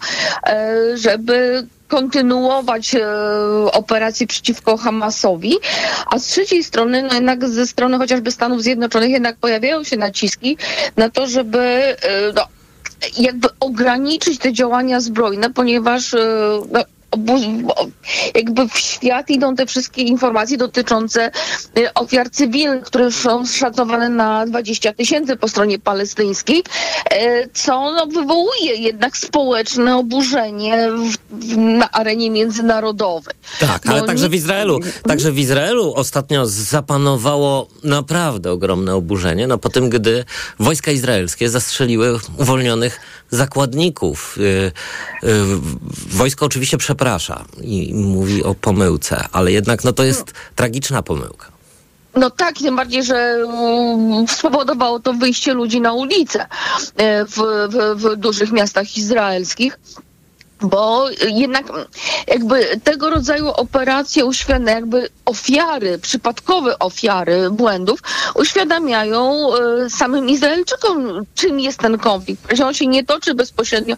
e, 0.48 0.76
żeby 0.98 1.68
kontynuować 1.88 2.96
e, 2.96 3.02
operacje 3.72 4.28
przeciwko 4.28 4.78
Hamasowi, 4.78 5.56
a 6.12 6.20
z 6.20 6.26
trzeciej 6.26 6.64
strony, 6.64 7.04
no 7.04 7.14
jednak 7.14 7.50
ze 7.50 7.68
strony 7.68 7.98
chociażby 7.98 8.32
Stanów 8.32 8.64
Zjednoczonych 8.64 9.10
jednak 9.10 9.38
pojawiają 9.38 9.84
się 9.84 9.98
naciski 9.98 10.58
na 10.98 11.10
to, 11.10 11.28
żeby 11.28 11.60
e, 11.60 11.98
no, 12.36 12.48
jakby 13.18 13.48
ograniczyć 13.60 14.40
te 14.40 14.54
działania 14.54 15.00
zbrojne, 15.00 15.50
ponieważ 15.54 16.16
no, 16.72 16.84
jakby 18.36 18.70
w 18.70 18.78
świat 18.78 19.30
idą 19.30 19.56
te 19.56 19.66
wszystkie 19.66 20.02
informacje 20.02 20.58
dotyczące 20.58 21.32
e, 21.78 21.94
ofiar 21.94 22.30
cywilnych, 22.30 22.84
które 22.84 23.12
są 23.12 23.46
szacowane 23.46 24.10
na 24.10 24.46
20 24.46 24.94
tysięcy 24.94 25.36
po 25.36 25.48
stronie 25.48 25.80
palestyńskiej, 25.80 26.64
e, 27.12 27.48
co 27.54 27.92
no, 27.92 28.08
wywołuje 28.08 28.76
jednak 28.76 29.18
społeczne 29.18 29.98
oburzenie 29.98 30.90
w, 30.92 31.18
w, 31.46 31.58
na 31.58 31.92
arenie 31.92 32.32
międzynarodowej. 32.32 33.34
Tak, 33.60 33.88
ale 33.88 34.02
także 34.02 34.30
w 34.30 34.34
Izraelu. 34.34 34.80
Także 35.08 35.32
w 35.32 35.40
Izraelu 35.40 35.94
ostatnio 35.96 36.46
zapanowało 36.46 37.68
naprawdę 37.84 38.52
ogromne 38.52 38.96
oburzenie, 38.96 39.48
no 39.48 39.58
po 39.58 39.70
tym, 39.70 39.90
gdy 39.90 40.26
wojska 40.60 40.92
izraelskie 40.92 41.50
zastrzeliły 41.50 42.20
uwolnionych 42.38 43.00
zakładników. 43.30 44.38
Y, 44.38 44.42
y, 44.42 45.32
wojsko 46.10 46.46
oczywiście 46.46 46.78
przeprasza 47.18 47.46
i 47.62 47.94
mówi 47.94 48.44
o 48.44 48.56
pomyłce, 48.56 49.26
ale 49.32 49.52
jednak 49.52 49.84
no 49.84 49.94
to 49.94 50.04
jest 50.04 50.34
tragiczna 50.56 51.02
pomyłka. 51.02 51.52
No 52.16 52.30
tak, 52.30 52.58
tym 52.58 52.76
bardziej, 52.76 53.04
że 53.04 53.16
mm, 53.16 54.28
spowodowało 54.28 55.00
to 55.00 55.14
wyjście 55.14 55.54
ludzi 55.54 55.82
na 55.82 55.94
ulicę 55.94 56.46
e, 56.98 57.26
w, 57.26 57.38
w, 57.70 57.96
w 57.96 58.16
dużych 58.16 58.52
miastach 58.52 58.98
izraelskich. 58.98 59.80
Bo 60.62 61.10
jednak 61.28 61.70
mm, 61.70 61.86
jakby 62.28 62.80
tego 62.84 63.10
rodzaju 63.10 63.48
operacje 63.48 64.26
uświadamiają, 64.26 64.78
jakby 64.78 65.10
ofiary, 65.26 66.00
przypadkowe 66.00 66.80
ofiary 66.80 67.50
błędów 67.52 68.00
uświadamiają 68.36 69.50
e, 69.56 69.90
samym 69.90 70.30
Izraelczykom, 70.30 71.26
czym 71.36 71.60
jest 71.60 71.80
ten 71.80 71.98
konflikt. 71.98 72.58
Że 72.58 72.68
on 72.68 72.74
się 72.74 72.88
nie 72.88 73.06
toczy 73.06 73.34
bezpośrednio 73.34 73.96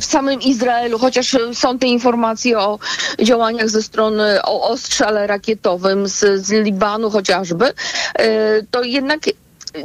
w 0.00 0.04
samym 0.04 0.40
Izraelu, 0.40 0.98
chociaż 0.98 1.34
e, 1.34 1.54
są 1.54 1.78
te 1.78 1.86
informacje 1.86 2.58
o 2.58 2.78
działaniach 3.22 3.68
ze 3.68 3.82
strony, 3.82 4.42
o 4.42 4.70
ostrzale 4.70 5.26
rakietowym 5.26 6.08
z, 6.08 6.46
z 6.46 6.50
Libanu 6.50 7.10
chociażby, 7.10 7.72
e, 8.14 8.62
to 8.70 8.82
jednak 8.82 9.20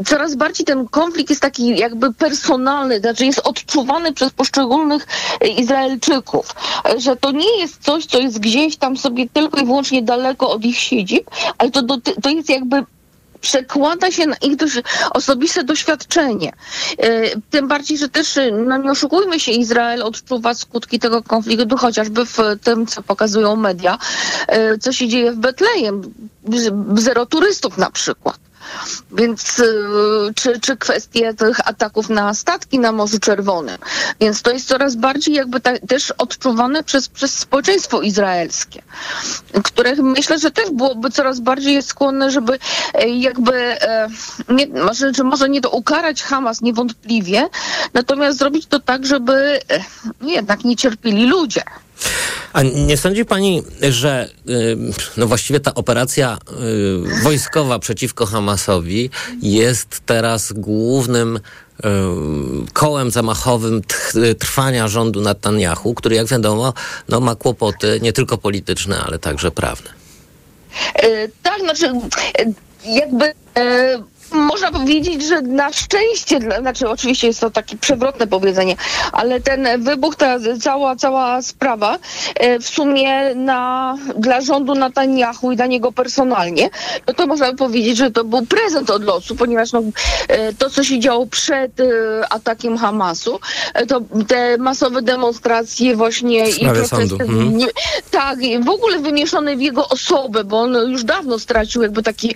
coraz 0.06 0.36
bardziej 0.36 0.65
ten 0.65 0.88
konflikt 0.88 1.30
jest 1.30 1.41
taki 1.41 1.78
jakby 1.78 2.13
personalny, 2.13 3.00
znaczy 3.00 3.26
jest 3.26 3.39
odczuwany 3.43 4.13
przez 4.13 4.32
poszczególnych 4.32 5.08
e, 5.41 5.48
Izraelczyków, 5.48 6.46
że 6.98 7.15
to 7.15 7.32
nie 7.32 7.60
jest 7.60 7.84
coś, 7.84 8.06
co 8.06 8.19
jest 8.19 8.39
gdzieś 8.39 8.78
tam 8.78 8.98
sobie 8.98 9.30
tylko 9.30 9.60
i 9.62 9.65
wyłącznie 9.65 10.02
daleko 10.04 10.50
od 10.50 10.65
ich 10.65 10.80
siedzib, 10.80 11.30
ale 11.58 11.72
to, 11.72 11.82
doty- 11.82 12.22
to 12.22 12.30
jest 12.30 12.50
jakby 12.50 12.86
przekłada 13.41 14.12
się 14.12 14.26
na 14.26 14.36
ich 14.36 14.58
osobiste 15.12 15.63
doświadczenie. 15.63 16.54
E, 16.98 17.22
Tym 17.50 17.67
bardziej, 17.67 17.98
że 17.98 18.10
też, 18.10 18.38
e, 18.38 18.52
no 18.52 18.78
nie 18.78 18.91
oszukujmy 18.91 19.39
się, 19.39 19.52
Izrael 19.52 20.04
odczuwa 20.04 20.54
skutki 20.54 21.00
tego 21.00 21.24
konfliktu, 21.24 21.78
chociażby 21.78 22.26
w 22.26 22.38
tym, 22.63 22.88
co 22.88 23.04
pokazują 23.04 23.56
media, 23.56 23.98
co 24.82 24.91
się 24.93 25.08
dzieje 25.08 25.32
w 25.32 25.36
Betlejem. 25.38 26.02
Zero 26.96 27.26
turystów 27.26 27.78
na 27.78 27.91
przykład. 27.91 28.39
Więc 29.12 29.60
y, 29.60 30.34
czy, 30.36 30.60
czy 30.60 30.78
kwestie 30.78 31.34
tych 31.34 31.67
ataków 31.67 32.10
na 32.10 32.34
statki 32.34 32.80
na 32.80 32.91
Morzu 32.91 33.19
Czerwonym. 33.19 33.78
Więc 34.19 34.41
to 34.41 34.52
jest 34.52 34.67
coraz 34.67 34.95
bardziej 34.95 35.36
jakby 35.36 35.60
ta, 35.60 35.80
też 35.80 36.12
odczuwane 36.12 36.84
przez, 36.84 37.10
przez 37.10 37.39
społeczeństwo 37.39 38.02
izraelskie, 38.02 38.82
które 39.63 39.95
myślę, 39.95 40.39
że 40.39 40.52
też 40.52 40.69
byłoby 40.71 41.10
coraz 41.10 41.39
bardziej 41.39 41.84
skłonne, 41.84 42.32
żeby 42.32 42.60
e, 42.93 43.10
jakby 43.10 43.54
e, 43.82 44.08
nie, 44.49 44.67
może, 44.67 45.13
że 45.13 45.23
może 45.23 45.49
nie 45.49 45.62
to 45.62 45.69
ukarać 45.69 46.23
Hamas 46.23 46.62
niewątpliwie, 46.62 47.49
natomiast 47.93 48.39
zrobić 48.39 48.65
to 48.65 48.80
tak, 48.80 49.06
żeby 49.06 49.60
e, 49.69 49.84
jednak 50.21 50.63
nie 50.63 50.76
cierpieli 50.76 51.26
ludzie. 51.26 51.63
A 52.54 52.62
nie 52.62 52.98
sądzi 52.98 53.26
pani, 53.26 53.63
że 53.82 54.30
y, 54.50 54.78
no 55.18 55.28
właściwie 55.28 55.60
ta 55.60 55.74
operacja 55.74 56.38
y, 57.20 57.24
wojskowa 57.24 57.80
przeciwko 57.80 58.26
Hamasowi 58.26 59.10
jest 59.42 60.02
teraz 60.06 60.54
głównym 60.54 61.38
y, 61.38 61.89
kołem 62.74 63.12
zamachowym 63.12 63.82
trwania 64.39 64.88
rządu 64.88 65.22
Netanyahu, 65.22 65.94
który 65.94 66.16
jak 66.16 66.28
wiadomo 66.28 66.74
no, 67.10 67.20
ma 67.20 67.36
kłopoty 67.36 68.00
nie 68.02 68.13
tylko 68.13 68.38
polityczne, 68.38 69.00
ale 69.00 69.20
także 69.20 69.52
prawne? 69.52 69.89
tak, 71.44 71.60
znaczy 71.60 71.92
jakby 72.86 73.34
można 74.34 74.72
powiedzieć, 74.72 75.24
że 75.24 75.41
na 75.41 75.74
szczęście, 75.74 76.39
znaczy 76.60 76.89
oczywiście 76.89 77.28
jest 77.28 77.39
to 77.39 77.50
takie 77.52 77.78
przewrotne 77.78 78.28
powiedzenie, 78.28 78.76
ale 79.12 79.41
ten 79.41 79.84
wybuch, 79.84 80.15
ta 80.15 80.38
cała, 80.62 80.96
cała 80.96 81.41
sprawa 81.41 81.98
e, 82.36 82.60
w 82.60 82.67
sumie 82.67 83.36
na, 83.36 83.96
dla 84.17 84.41
rządu 84.41 84.76
Netanyahu 84.76 85.52
i 85.52 85.56
dla 85.56 85.65
niego 85.65 85.91
personalnie, 85.91 86.69
no 87.08 87.13
to 87.13 87.28
można 87.28 87.52
by 87.52 87.58
powiedzieć, 87.58 87.98
że 87.98 88.12
to 88.12 88.24
był 88.24 88.46
prezent 88.46 88.89
od 88.89 89.04
losu, 89.04 89.36
ponieważ 89.36 89.72
no, 89.72 89.82
e, 90.28 90.54
to, 90.54 90.69
co 90.69 90.84
się 90.84 91.00
działo 91.00 91.26
przed 91.26 91.80
e, 91.80 91.84
atakiem 92.30 92.78
Hamasu, 92.78 93.39
to 93.88 94.02
te 94.28 94.58
masowe 94.58 95.02
demonstracje 95.02 95.96
właśnie 95.96 96.50
i 96.50 96.65
protesty, 96.65 97.24
mhm. 97.24 97.58
nie, 97.58 97.67
tak, 98.12 98.39
w 98.63 98.69
ogóle 98.69 99.00
wymieszane 99.00 99.56
w 99.56 99.62
jego 99.62 99.89
osobę, 99.89 100.43
bo 100.43 100.62
on 100.62 100.74
już 100.74 101.04
dawno 101.04 101.39
stracił 101.39 101.82
jakby 101.82 102.04
taki 102.04 102.36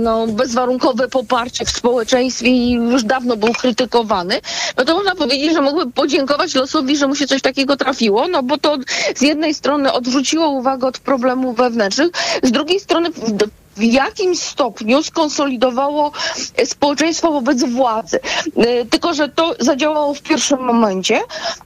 no, 0.00 0.26
bezwarunkowe 0.26 1.08
poparcie 1.08 1.19
w 1.66 1.70
społeczeństwie 1.70 2.48
i 2.48 2.72
już 2.72 3.04
dawno 3.04 3.36
był 3.36 3.52
krytykowany, 3.52 4.40
no 4.76 4.84
to 4.84 4.94
można 4.94 5.14
powiedzieć, 5.14 5.52
że 5.52 5.60
mógłby 5.60 5.92
podziękować 5.92 6.54
losowi, 6.54 6.96
że 6.96 7.06
mu 7.06 7.14
się 7.14 7.26
coś 7.26 7.42
takiego 7.42 7.76
trafiło, 7.76 8.28
no 8.28 8.42
bo 8.42 8.58
to 8.58 8.76
z 9.14 9.22
jednej 9.22 9.54
strony 9.54 9.92
odwróciło 9.92 10.48
uwagę 10.48 10.86
od 10.86 10.98
problemów 10.98 11.56
wewnętrznych, 11.56 12.10
z 12.42 12.50
drugiej 12.52 12.80
strony 12.80 13.10
w 13.76 13.82
jakimś 13.82 14.38
stopniu 14.38 15.02
skonsolidowało 15.02 16.12
społeczeństwo 16.64 17.32
wobec 17.32 17.64
władzy. 17.64 18.20
E, 18.56 18.84
tylko, 18.84 19.14
że 19.14 19.28
to 19.28 19.54
zadziałało 19.58 20.14
w 20.14 20.22
pierwszym 20.22 20.60
momencie, 20.60 21.20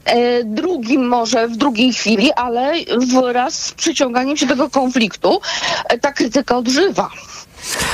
e, 0.04 0.44
drugim 0.44 1.08
może 1.08 1.48
w 1.48 1.56
drugiej 1.56 1.92
chwili, 1.92 2.32
ale 2.32 2.72
wraz 3.14 3.54
z 3.54 3.72
przyciąganiem 3.72 4.36
się 4.36 4.46
tego 4.46 4.70
konfliktu 4.70 5.40
e, 5.88 5.98
ta 5.98 6.12
krytyka 6.12 6.56
odżywa. 6.56 7.10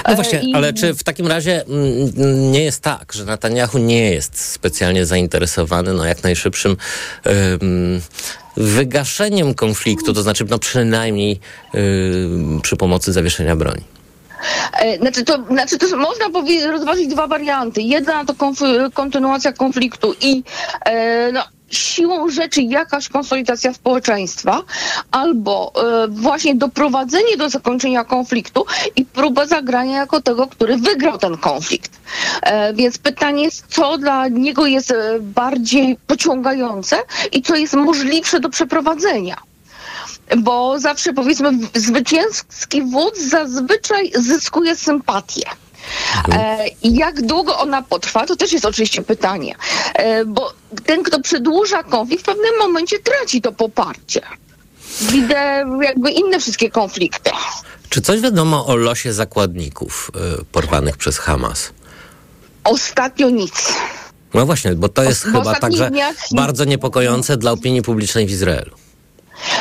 No 0.08 0.14
właśnie, 0.14 0.40
I... 0.40 0.54
ale 0.54 0.72
czy 0.72 0.94
w 0.94 1.02
takim 1.02 1.26
razie 1.26 1.64
mm, 1.66 2.52
nie 2.52 2.62
jest 2.62 2.82
tak, 2.82 3.12
że 3.12 3.24
Netanyahu 3.24 3.78
nie 3.78 4.10
jest 4.10 4.40
specjalnie 4.40 5.06
zainteresowany 5.06 5.94
no, 5.94 6.04
jak 6.04 6.22
najszybszym 6.22 6.76
um, 7.26 8.00
wygaszeniem 8.56 9.54
konfliktu, 9.54 10.14
to 10.14 10.22
znaczy 10.22 10.44
no, 10.50 10.58
przynajmniej 10.58 11.40
um, 11.74 12.60
przy 12.62 12.76
pomocy 12.76 13.12
zawieszenia 13.12 13.56
broni? 13.56 13.84
E, 14.80 14.98
znaczy 14.98 15.24
to, 15.24 15.44
znaczy 15.50 15.78
to 15.78 15.96
można 15.96 16.26
rozważyć 16.70 17.06
dwa 17.06 17.26
warianty. 17.26 17.82
Jedna 17.82 18.24
to 18.24 18.32
konf- 18.32 18.92
kontynuacja 18.92 19.52
konfliktu 19.52 20.14
i 20.20 20.42
e, 20.84 21.32
no, 21.32 21.44
siłą 21.70 22.30
rzeczy 22.30 22.62
jakaś 22.62 23.09
konsolidacja 23.09 23.74
społeczeństwa, 23.74 24.62
albo 25.11 25.72
e, 26.04 26.09
właśnie 26.09 26.54
doprowadzenie 26.54 27.37
do 27.37 27.48
zakończenia 27.48 28.04
konfliktu 28.04 28.66
i 28.96 29.04
próba 29.04 29.46
zagrania 29.46 29.98
jako 29.98 30.20
tego, 30.20 30.46
który 30.46 30.76
wygrał 30.76 31.18
ten 31.18 31.37
konflikt. 31.37 32.00
E, 32.42 32.74
więc 32.74 32.98
pytanie 32.98 33.44
jest, 33.44 33.64
co 33.68 33.98
dla 33.98 34.28
niego 34.28 34.66
jest 34.66 34.90
e, 34.90 35.20
bardziej 35.20 35.96
pociągające 36.06 36.96
i 37.33 37.42
co 37.42 37.56
jest 37.56 37.74
możliwsze 37.74 38.40
do 38.40 38.48
przeprowadzenia 38.48 39.37
bo 40.38 40.78
zawsze 40.78 41.12
powiedzmy 41.12 41.50
zwycięski 41.74 42.83
wódz 42.83 43.18
zazwyczaj 43.18 44.12
zyskuje 44.14 44.76
sympatię. 44.76 45.42
E, 46.33 46.64
jak 46.83 47.22
długo 47.22 47.59
ona 47.59 47.83
potrwa, 47.83 48.26
to 48.26 48.37
też 48.37 48.53
jest 48.53 48.64
oczywiście 48.64 49.03
pytanie, 49.03 49.55
e, 49.94 50.24
bo 50.24 50.53
ten, 50.87 51.03
kto 51.03 51.20
przedłuża 51.20 51.83
konflikt, 51.83 52.22
w 52.22 52.26
pewnym 52.26 52.59
momencie 52.59 52.98
traci 52.98 53.40
to 53.40 53.53
poparcie. 53.53 54.20
Widzę 55.00 55.64
jakby 55.83 56.11
inne 56.11 56.40
wszystkie 56.40 56.70
konflikty. 56.70 57.31
Czy 57.88 58.00
coś 58.00 58.20
wiadomo 58.20 58.66
o 58.66 58.76
losie 58.76 59.12
zakładników 59.12 60.11
y, 60.40 60.44
porwanych 60.44 60.96
przez 60.96 61.18
Hamas? 61.18 61.72
Ostatnio 62.64 63.31
nic. 63.31 63.74
No 64.35 64.46
właśnie, 64.46 64.74
bo 64.74 64.88
to 64.88 65.03
jest 65.03 65.24
chyba 65.24 65.55
także 65.55 65.90
dniach... 65.90 66.16
bardzo 66.33 66.64
niepokojące 66.64 67.37
dla 67.37 67.53
opinii 67.53 67.83
publicznej 67.83 68.26
w 68.26 68.31
Izraelu. 68.31 68.70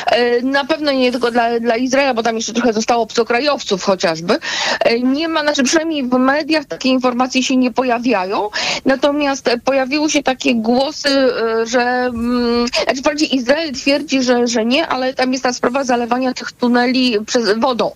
E, 0.05 0.41
na 0.41 0.65
pewno 0.65 0.91
nie 0.91 1.11
tylko 1.11 1.31
dla, 1.31 1.59
dla 1.59 1.75
Izraela, 1.75 2.13
bo 2.13 2.23
tam 2.23 2.35
jeszcze 2.35 2.53
trochę 2.53 2.73
zostało 2.73 3.03
obcokrajowców 3.03 3.83
chociażby. 3.83 4.37
E, 4.79 4.99
nie 4.99 5.27
ma, 5.27 5.41
znaczy 5.41 5.63
przynajmniej 5.63 6.03
w 6.03 6.19
mediach 6.19 6.65
takie 6.65 6.89
informacje 6.89 7.43
się 7.43 7.57
nie 7.57 7.71
pojawiają, 7.71 8.49
natomiast 8.85 9.49
pojawiły 9.65 10.09
się 10.09 10.23
takie 10.23 10.55
głosy, 10.55 11.09
e, 11.09 11.65
że 11.65 11.81
mm, 11.81 12.67
znaczy 12.83 12.99
wprawdzie 12.99 13.25
Izrael 13.25 13.71
twierdzi, 13.73 14.23
że, 14.23 14.47
że 14.47 14.65
nie, 14.65 14.87
ale 14.87 15.13
tam 15.13 15.31
jest 15.31 15.43
ta 15.43 15.53
sprawa 15.53 15.83
zalewania 15.83 16.33
tych 16.33 16.51
tuneli 16.51 17.17
przez 17.25 17.59
wodą. 17.59 17.91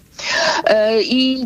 I 1.01 1.45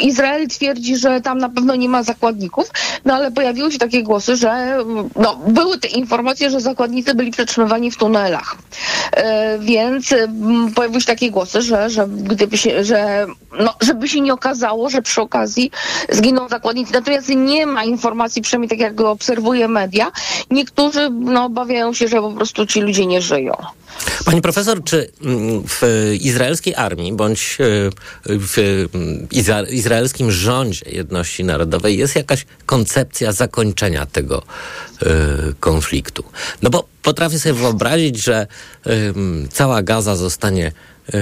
Izrael 0.00 0.48
twierdzi, 0.48 0.96
że 0.96 1.20
tam 1.20 1.38
na 1.38 1.48
pewno 1.48 1.74
nie 1.74 1.88
ma 1.88 2.02
zakładników, 2.02 2.70
no 3.04 3.14
ale 3.14 3.30
pojawiły 3.30 3.72
się 3.72 3.78
takie 3.78 4.02
głosy, 4.02 4.36
że 4.36 4.78
no, 5.16 5.36
były 5.46 5.78
te 5.78 5.88
informacje, 5.88 6.50
że 6.50 6.60
zakładnicy 6.60 7.14
byli 7.14 7.30
przetrzymywani 7.30 7.90
w 7.90 7.96
tunelach. 7.96 8.56
Więc 9.58 10.12
mm, 10.12 10.72
pojawiły 10.72 11.00
się 11.00 11.06
takie 11.06 11.30
głosy, 11.30 11.62
że, 11.62 11.90
że 11.90 12.06
gdyby 12.08 12.58
się, 12.58 12.84
że, 12.84 13.26
no, 13.60 13.74
żeby 13.80 14.08
się 14.08 14.20
nie 14.20 14.34
okazało, 14.34 14.90
że 14.90 15.02
przy 15.02 15.20
okazji 15.20 15.70
zginą 16.08 16.48
zakładnicy. 16.48 16.92
Natomiast 16.92 17.28
nie 17.28 17.66
ma 17.66 17.84
informacji, 17.84 18.42
przynajmniej 18.42 18.68
tak 18.68 18.78
jak 18.78 19.00
obserwuję 19.00 19.68
media. 19.68 20.12
Niektórzy 20.50 21.10
no, 21.10 21.44
obawiają 21.44 21.94
się, 21.94 22.08
że 22.08 22.20
po 22.20 22.32
prostu 22.32 22.66
ci 22.66 22.80
ludzie 22.80 23.06
nie 23.06 23.22
żyją. 23.22 23.56
Pani 24.24 24.42
profesor, 24.42 24.84
czy 24.84 25.10
mm, 25.22 25.62
w 25.68 25.82
izraelskiej 26.20 26.74
armii 26.74 27.12
bądź 27.12 27.58
e, 27.60 27.64
w 28.26 28.86
mm, 28.94 29.28
izraelskim 29.70 30.30
rządzie 30.30 30.90
jedności 30.90 31.44
narodowej 31.44 31.98
jest 31.98 32.16
jakaś 32.16 32.46
koncepcja 32.66 33.32
zakończenia 33.32 34.06
tego 34.06 34.42
konfliktu? 35.60 36.24
No 36.62 36.70
bo 36.70 36.93
potrafię 37.04 37.38
sobie 37.38 37.54
wyobrazić, 37.54 38.22
że 38.22 38.46
cała 39.52 39.82
Gaza 39.82 40.16
zostanie 40.16 40.66
e, 40.66 41.12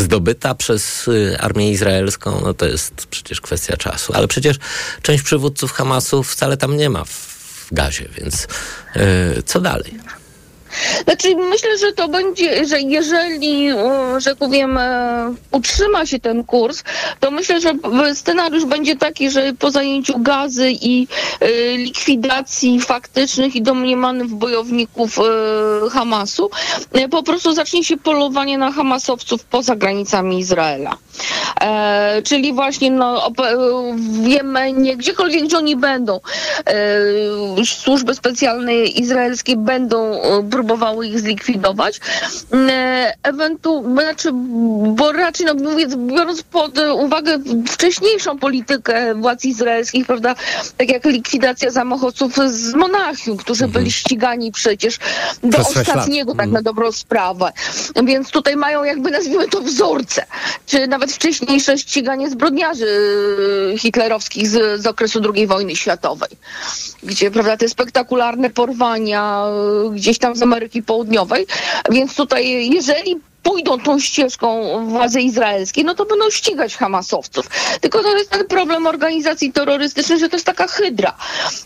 zdobyta 0.00 0.54
przez 0.54 1.10
armię 1.38 1.70
izraelską, 1.70 2.40
no 2.44 2.54
to 2.54 2.66
jest 2.66 3.06
przecież 3.10 3.40
kwestia 3.40 3.76
czasu. 3.76 4.12
Ale 4.14 4.28
przecież 4.28 4.56
część 5.02 5.22
przywódców 5.22 5.72
Hamasu 5.72 6.22
wcale 6.22 6.56
tam 6.56 6.76
nie 6.76 6.90
ma 6.90 7.04
w 7.04 7.68
Gazie, 7.72 8.08
więc 8.18 8.48
co 9.46 9.60
dalej? 9.60 9.98
Znaczy 11.04 11.36
myślę, 11.36 11.78
że 11.78 11.92
to 11.92 12.08
będzie, 12.08 12.66
że 12.66 12.80
jeżeli, 12.80 13.68
e, 13.68 13.76
że 14.18 14.36
powiem, 14.36 14.78
e, 14.78 15.34
utrzyma 15.52 16.06
się 16.06 16.18
ten 16.18 16.44
kurs, 16.44 16.82
to 17.20 17.30
myślę, 17.30 17.60
że 17.60 17.72
scenariusz 18.14 18.64
będzie 18.64 18.96
taki, 18.96 19.30
że 19.30 19.52
po 19.58 19.70
zajęciu 19.70 20.18
gazy 20.18 20.70
i 20.70 21.08
e, 21.40 21.76
likwidacji 21.76 22.80
faktycznych 22.80 23.56
i 23.56 23.62
domniemanych 23.62 24.28
bojowników 24.28 25.18
Hamasu, 25.92 26.50
po 27.10 27.22
prostu 27.22 27.52
zacznie 27.52 27.84
się 27.84 27.96
polowanie 27.96 28.58
na 28.58 28.72
Hamasowców 28.72 29.44
poza 29.44 29.76
granicami 29.76 30.38
Izraela. 30.38 30.96
E, 31.60 32.22
czyli 32.22 32.52
właśnie 32.52 32.90
no, 32.90 33.30
w 33.96 34.26
Jemenie, 34.26 34.96
gdziekolwiek 34.96 35.44
gdzie 35.44 35.58
oni 35.58 35.76
będą, 35.76 36.20
e, 36.66 37.64
służby 37.64 38.14
specjalne 38.14 38.74
izraelskie 38.74 39.56
będą 39.56 40.20
próbować 40.50 40.65
próbowały 40.66 41.06
ich 41.06 41.20
zlikwidować. 41.20 42.00
E, 42.52 43.14
Ewentu, 43.22 43.84
znaczy, 43.92 44.30
bo 44.96 45.12
raczej, 45.12 45.46
no 45.46 45.54
biorąc 45.96 46.42
pod 46.42 46.78
uwagę 46.94 47.38
wcześniejszą 47.68 48.38
politykę 48.38 49.14
władz 49.14 49.44
izraelskich, 49.44 50.06
prawda, 50.06 50.34
tak 50.76 50.92
jak 50.92 51.04
likwidacja 51.04 51.70
zamachowców 51.70 52.36
z 52.46 52.74
Monachium, 52.74 53.36
którzy 53.36 53.68
byli 53.68 53.92
ścigani 53.92 54.52
przecież 54.52 54.98
do 55.42 55.58
Przez 55.58 55.76
ostatniego, 55.76 56.32
tak 56.32 56.46
Mhm. 56.46 56.52
na 56.52 56.62
dobrą 56.62 56.92
sprawę. 56.92 57.52
Więc 58.04 58.30
tutaj 58.30 58.56
mają 58.56 58.84
jakby, 58.84 59.10
nazwijmy 59.10 59.48
to, 59.48 59.60
wzorce. 59.60 60.26
Czy 60.66 60.86
nawet 60.86 61.12
wcześniejsze 61.12 61.78
ściganie 61.78 62.30
zbrodniarzy 62.30 62.86
y, 63.74 63.78
hitlerowskich 63.78 64.48
z, 64.48 64.80
z 64.82 64.86
okresu 64.86 65.20
II 65.34 65.46
wojny 65.46 65.76
światowej. 65.76 66.30
Gdzie, 67.02 67.30
prawda, 67.30 67.56
te 67.56 67.68
spektakularne 67.68 68.50
porwania 68.50 69.44
y, 69.86 69.90
gdzieś 69.90 70.18
tam 70.18 70.36
z 70.36 70.42
Ameryki 70.56 70.82
Południowej. 70.82 71.46
Więc 71.90 72.14
tutaj, 72.14 72.70
jeżeli 72.70 73.20
pójdą 73.42 73.80
tą 73.80 74.00
ścieżką 74.00 74.78
władze 74.88 75.20
izraelskie, 75.20 75.84
no 75.84 75.94
to 75.94 76.04
będą 76.04 76.30
ścigać 76.30 76.76
Hamasowców. 76.76 77.46
Tylko 77.80 78.02
to 78.02 78.16
jest 78.16 78.30
ten 78.30 78.46
problem 78.46 78.86
organizacji 78.86 79.52
terrorystycznych, 79.52 80.18
że 80.18 80.28
to 80.28 80.36
jest 80.36 80.46
taka 80.46 80.66
hydra. 80.66 81.16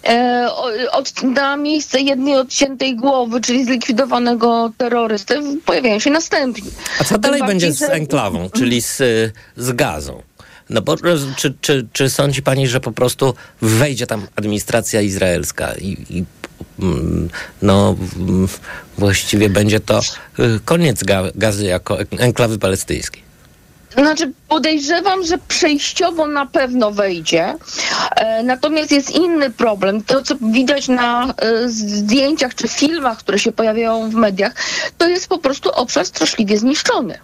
E, 0.04 0.48
od, 0.92 1.22
na 1.22 1.56
miejsce 1.56 2.00
jednej 2.00 2.36
odciętej 2.36 2.96
głowy, 2.96 3.40
czyli 3.40 3.64
zlikwidowanego 3.64 4.72
terrorysty, 4.76 5.40
pojawiają 5.64 5.98
się 5.98 6.10
następni. 6.10 6.70
A 7.00 7.04
co 7.04 7.18
dalej 7.18 7.42
będzie 7.42 7.72
z 7.72 7.82
enklawą, 7.82 8.50
czyli 8.50 8.82
z, 8.82 9.02
z 9.56 9.72
gazą? 9.72 10.22
No 10.70 10.82
bo 10.82 10.96
czy, 11.36 11.54
czy, 11.60 11.86
czy 11.92 12.10
sądzi 12.10 12.42
pani, 12.42 12.68
że 12.68 12.80
po 12.80 12.92
prostu 12.92 13.34
wejdzie 13.62 14.06
tam 14.06 14.26
administracja 14.36 15.00
izraelska 15.00 15.74
i, 15.74 15.96
i 16.10 16.24
no 17.62 17.96
mm, 18.16 18.48
właściwie 18.98 19.48
będzie 19.48 19.80
to 19.80 20.00
y, 20.38 20.60
koniec 20.64 21.04
ga, 21.04 21.22
gazy 21.34 21.64
jako 21.64 22.00
en- 22.00 22.06
enklawy 22.18 22.58
palestyńskiej? 22.58 23.30
Znaczy, 23.98 24.32
podejrzewam, 24.48 25.24
że 25.24 25.38
przejściowo 25.48 26.26
na 26.26 26.46
pewno 26.46 26.90
wejdzie. 26.90 27.54
E, 28.16 28.42
natomiast 28.42 28.92
jest 28.92 29.10
inny 29.10 29.50
problem. 29.50 30.02
To, 30.02 30.22
co 30.22 30.34
widać 30.36 30.88
na 30.88 31.34
e, 31.36 31.68
zdjęciach 31.68 32.54
czy 32.54 32.68
filmach, 32.68 33.18
które 33.18 33.38
się 33.38 33.52
pojawiają 33.52 34.10
w 34.10 34.14
mediach, 34.14 34.52
to 34.98 35.08
jest 35.08 35.28
po 35.28 35.38
prostu 35.38 35.70
obszar 35.70 36.06
straszliwie 36.06 36.58
zniszczony. 36.58 37.18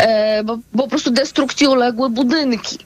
E, 0.00 0.44
bo, 0.44 0.58
bo 0.74 0.82
po 0.82 0.88
prostu 0.88 1.10
destrukcji 1.10 1.66
uległy 1.66 2.10
budynki. 2.10 2.78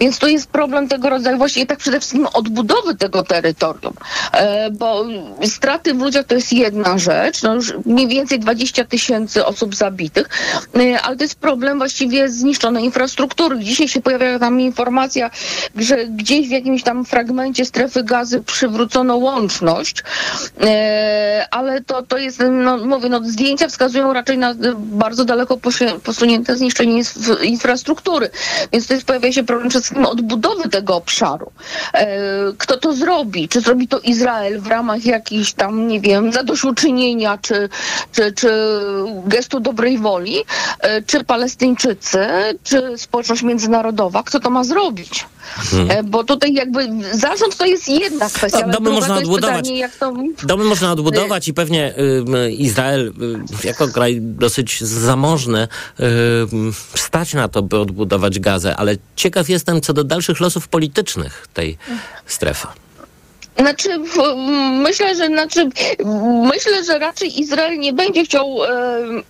Więc 0.00 0.18
to 0.18 0.28
jest 0.28 0.46
problem 0.46 0.88
tego 0.88 1.10
rodzaju, 1.10 1.38
właściwie 1.38 1.66
tak 1.66 1.78
przede 1.78 2.00
wszystkim 2.00 2.26
odbudowy 2.32 2.94
tego 2.94 3.22
terytorium. 3.22 3.94
E, 4.32 4.70
bo 4.70 5.04
straty 5.44 5.94
w 5.94 5.98
ludziach 5.98 6.26
to 6.26 6.34
jest 6.34 6.52
jedna 6.52 6.98
rzecz, 6.98 7.42
no 7.42 7.54
już 7.54 7.74
mniej 7.86 8.08
więcej 8.08 8.38
20 8.38 8.84
tysięcy 8.84 9.46
osób 9.46 9.74
zabitych, 9.74 10.28
e, 10.76 11.00
ale 11.00 11.16
to 11.16 11.24
jest 11.24 11.38
problem 11.38 11.78
właściwie 11.78 12.28
zniszczonej 12.28 12.84
infrastruktury. 12.84 13.58
Dzisiaj 13.58 13.88
się 13.88 14.00
pojawia 14.00 14.38
tam 14.38 14.60
informacja, 14.60 15.30
że 15.76 16.06
gdzieś 16.06 16.48
w 16.48 16.50
jakimś 16.50 16.82
tam 16.82 17.04
fragmencie 17.04 17.64
strefy 17.64 18.02
gazy 18.02 18.42
przywrócono 18.42 19.16
łączność, 19.16 20.02
ale 21.50 21.80
to, 21.80 22.02
to 22.02 22.18
jest, 22.18 22.42
no 22.50 22.78
mówię, 22.78 23.08
no 23.08 23.20
zdjęcia 23.24 23.68
wskazują 23.68 24.12
raczej 24.12 24.38
na 24.38 24.54
bardzo 24.76 25.24
daleko 25.24 25.56
posie- 25.56 26.00
posunięte 26.24 26.56
zniszczenie 26.56 27.02
inf- 27.02 27.42
infrastruktury. 27.44 28.30
Więc 28.72 28.90
jest, 28.90 29.04
pojawia 29.06 29.32
się 29.32 29.44
problem 29.44 29.68
przede 29.68 29.82
wszystkim 29.82 30.06
odbudowy 30.06 30.68
tego 30.68 30.96
obszaru. 30.96 31.52
E, 31.94 32.18
Kto 32.58 32.76
to 32.76 32.92
zrobi? 32.92 33.48
Czy 33.48 33.60
zrobi 33.60 33.88
to 33.88 33.98
Izrael 34.00 34.60
w 34.60 34.66
ramach 34.66 35.04
jakichś 35.04 35.52
tam, 35.52 35.88
nie 35.88 36.00
wiem, 36.00 36.32
zadośćuczynienia, 36.32 37.38
czy, 37.38 37.68
czy, 38.12 38.32
czy 38.32 38.50
gestu 39.26 39.60
dobrej 39.60 39.98
woli, 39.98 40.36
e, 40.80 41.02
czy 41.02 41.24
Palestyńczycy, 41.24 42.18
czy 42.64 42.98
społeczność 42.98 43.42
międzynarodowa? 43.42 44.22
Kto 44.22 44.40
to 44.40 44.50
ma 44.50 44.64
zrobić? 44.64 45.26
E, 45.88 46.02
Bo 46.02 46.24
tutaj 46.24 46.54
jakby 46.54 46.88
zarząd 47.12 47.56
to 47.56 47.66
jest 47.66 47.88
jedna 47.88 48.28
kwestia, 48.28 48.66
No, 48.66 48.72
domy 48.72 48.90
można 48.90 49.14
to 49.14 49.20
jest 49.20 49.30
odbudować. 49.30 49.56
pytanie, 49.68 49.88
to... 50.00 50.46
Domy 50.46 50.64
można 50.64 50.92
odbudować 50.92 51.48
i 51.48 51.54
pewnie 51.54 51.94
y, 52.36 52.52
Izrael 52.52 53.12
y, 53.62 53.66
jako 53.66 53.88
kraj 53.88 54.18
dosyć 54.20 54.84
zamożny 54.84 55.68
y, 56.00 56.04
stać 56.94 57.34
na 57.34 57.48
to, 57.48 57.62
by 57.62 57.78
odbudować 57.78 58.38
Gazę, 58.38 58.76
ale 58.76 58.96
ciekaw 59.16 59.48
jestem 59.48 59.80
co 59.80 59.92
do 59.92 60.04
dalszych 60.04 60.40
losów 60.40 60.68
politycznych 60.68 61.48
tej 61.54 61.78
strefy. 62.26 62.66
Znaczy, 63.58 63.88
myślę, 64.82 65.14
że 65.14 65.26
znaczy, 65.26 65.68
myślę, 66.52 66.84
że 66.84 66.98
raczej 66.98 67.40
Izrael 67.40 67.78
nie 67.78 67.92
będzie 67.92 68.24
chciał 68.24 68.64
e, 68.64 68.68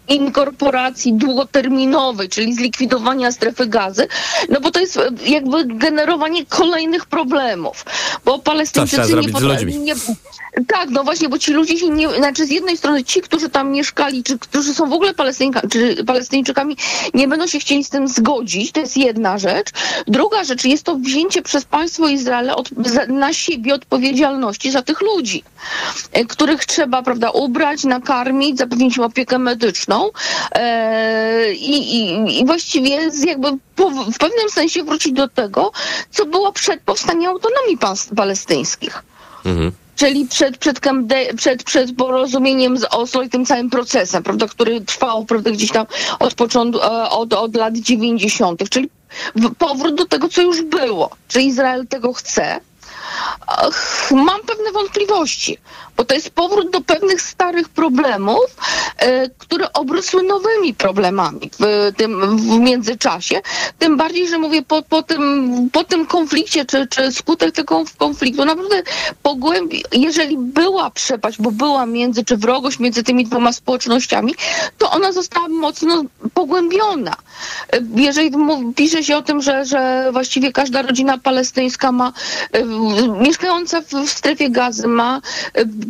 inkorporacji 0.08 1.12
długoterminowej, 1.12 2.28
czyli 2.28 2.54
zlikwidowania 2.54 3.32
strefy 3.32 3.66
gazy, 3.66 4.08
no 4.48 4.60
bo 4.60 4.70
to 4.70 4.80
jest 4.80 4.96
e, 4.96 5.10
jakby 5.26 5.64
generowanie 5.64 6.46
kolejnych 6.46 7.06
problemów, 7.06 7.84
bo 8.24 8.38
Palestyńczycy 8.38 9.14
nie, 9.14 9.78
nie 9.78 9.94
tak, 10.66 10.90
no 10.90 11.04
właśnie, 11.04 11.28
bo 11.28 11.38
ci 11.38 11.52
ludzie 11.52 11.78
się 11.78 11.88
nie, 11.88 12.08
znaczy 12.08 12.46
z 12.46 12.50
jednej 12.50 12.76
strony 12.76 13.04
ci, 13.04 13.20
którzy 13.20 13.48
tam 13.48 13.70
mieszkali, 13.70 14.24
czy 14.24 14.38
którzy 14.38 14.74
są 14.74 14.90
w 14.90 14.92
ogóle 14.92 15.14
Palestyńka, 15.14 15.60
czy 15.72 16.04
Palestyńczykami, 16.04 16.76
nie 17.14 17.28
będą 17.28 17.46
się 17.46 17.58
chcieli 17.58 17.84
z 17.84 17.90
tym 17.90 18.08
zgodzić, 18.08 18.72
to 18.72 18.80
jest 18.80 18.96
jedna 18.96 19.38
rzecz. 19.38 19.70
Druga 20.06 20.44
rzecz, 20.44 20.64
jest 20.64 20.84
to 20.84 20.96
wzięcie 20.96 21.42
przez 21.42 21.64
państwo 21.64 22.08
Izraela 22.08 22.56
od, 22.56 22.70
na 23.08 23.32
siebie 23.32 23.74
odpowiedzialności 23.74 24.13
za 24.72 24.83
tych 24.83 25.00
ludzi, 25.00 25.44
e, 26.12 26.24
których 26.24 26.64
trzeba, 26.64 27.03
prawda, 27.03 27.31
ubrać, 27.31 27.85
nakarmić, 27.85 28.59
zapewnić 28.59 28.96
im 28.96 29.03
opiekę 29.03 29.38
medyczną 29.38 30.11
e, 30.53 31.53
i, 31.53 31.96
i, 31.96 32.40
i 32.40 32.46
właściwie 32.46 33.11
jakby 33.27 33.48
w 34.12 34.18
pewnym 34.18 34.50
sensie 34.50 34.83
wrócić 34.83 35.12
do 35.12 35.29
tego, 35.29 35.72
co 36.11 36.27
było 36.27 36.53
przed 36.53 36.81
powstaniem 36.81 37.31
autonomii 37.31 37.79
palestyńskich. 38.16 39.03
Mhm. 39.44 39.72
Czyli 39.96 40.27
przed, 40.27 40.59
przed, 40.59 40.81
przed, 41.37 41.62
przed 41.62 41.96
porozumieniem 41.96 42.79
z 42.79 42.85
Oslo 42.85 43.22
i 43.22 43.29
tym 43.29 43.46
całym 43.46 43.70
procesem, 43.70 44.22
prawda, 44.22 44.46
który 44.46 44.81
trwał 44.81 45.24
prawda, 45.24 45.50
gdzieś 45.50 45.72
tam 45.72 45.87
od 46.18 46.35
początku, 46.35 46.83
e, 46.83 47.11
od, 47.11 47.33
od 47.33 47.57
lat 47.57 47.77
90., 47.77 48.68
czyli 48.68 48.88
powrót 49.59 49.94
do 49.94 50.07
tego, 50.07 50.29
co 50.29 50.42
już 50.42 50.62
było. 50.62 51.11
Czy 51.29 51.42
Izrael 51.42 51.87
tego 51.87 52.12
chce? 52.12 52.61
Ach, 53.46 54.11
Mam 54.11 54.40
pewne 54.40 54.72
wątpliwości, 54.72 55.59
bo 55.96 56.04
to 56.04 56.14
jest 56.14 56.30
powrót 56.30 56.70
do 56.70 56.80
pewnych 56.80 57.22
starych 57.22 57.68
problemów, 57.68 58.44
e, 58.98 59.28
które 59.38 59.72
obrosły 59.72 60.22
nowymi 60.22 60.74
problemami 60.74 61.50
w 61.61 61.92
tym 61.96 62.37
w 62.37 62.59
międzyczasie. 62.59 63.40
Tym 63.78 63.96
bardziej, 63.96 64.28
że 64.28 64.38
mówię, 64.38 64.62
po, 64.62 64.83
po, 64.83 65.02
tym, 65.02 65.68
po 65.72 65.85
tym 65.85 66.07
konflikcie, 66.07 66.64
czy, 66.64 66.87
czy 66.87 67.12
skutek 67.12 67.54
tego 67.54 67.85
konfliktu, 67.98 68.44
naprawdę 68.44 68.83
pogłębi, 69.22 69.85
jeżeli 69.92 70.37
była 70.38 70.90
przepaść, 70.90 71.38
bo 71.40 71.50
była 71.50 71.87
między, 71.87 72.24
czy 72.24 72.37
wrogość 72.37 72.78
między 72.78 73.02
tymi 73.02 73.24
dwoma 73.24 73.52
społecznościami, 73.52 74.35
to 74.78 74.90
ona 74.90 75.12
została 75.12 75.48
mocno 75.48 76.02
pogłębiona. 76.35 77.16
E, 77.72 77.80
Jeżeli 77.96 78.30
pisze 78.76 79.04
się 79.04 79.16
o 79.16 79.22
tym, 79.22 79.42
że, 79.42 79.64
że 79.64 80.09
właściwie 80.12 80.52
każda 80.52 80.83
rodzina 80.83 81.18
palestyńska 81.18 81.92
ma, 81.92 82.12
e, 82.52 82.64
mieszkająca 83.20 83.80
w, 83.80 84.09
strefie 84.09 84.50
gazy 84.50 84.88
ma, 84.88 85.20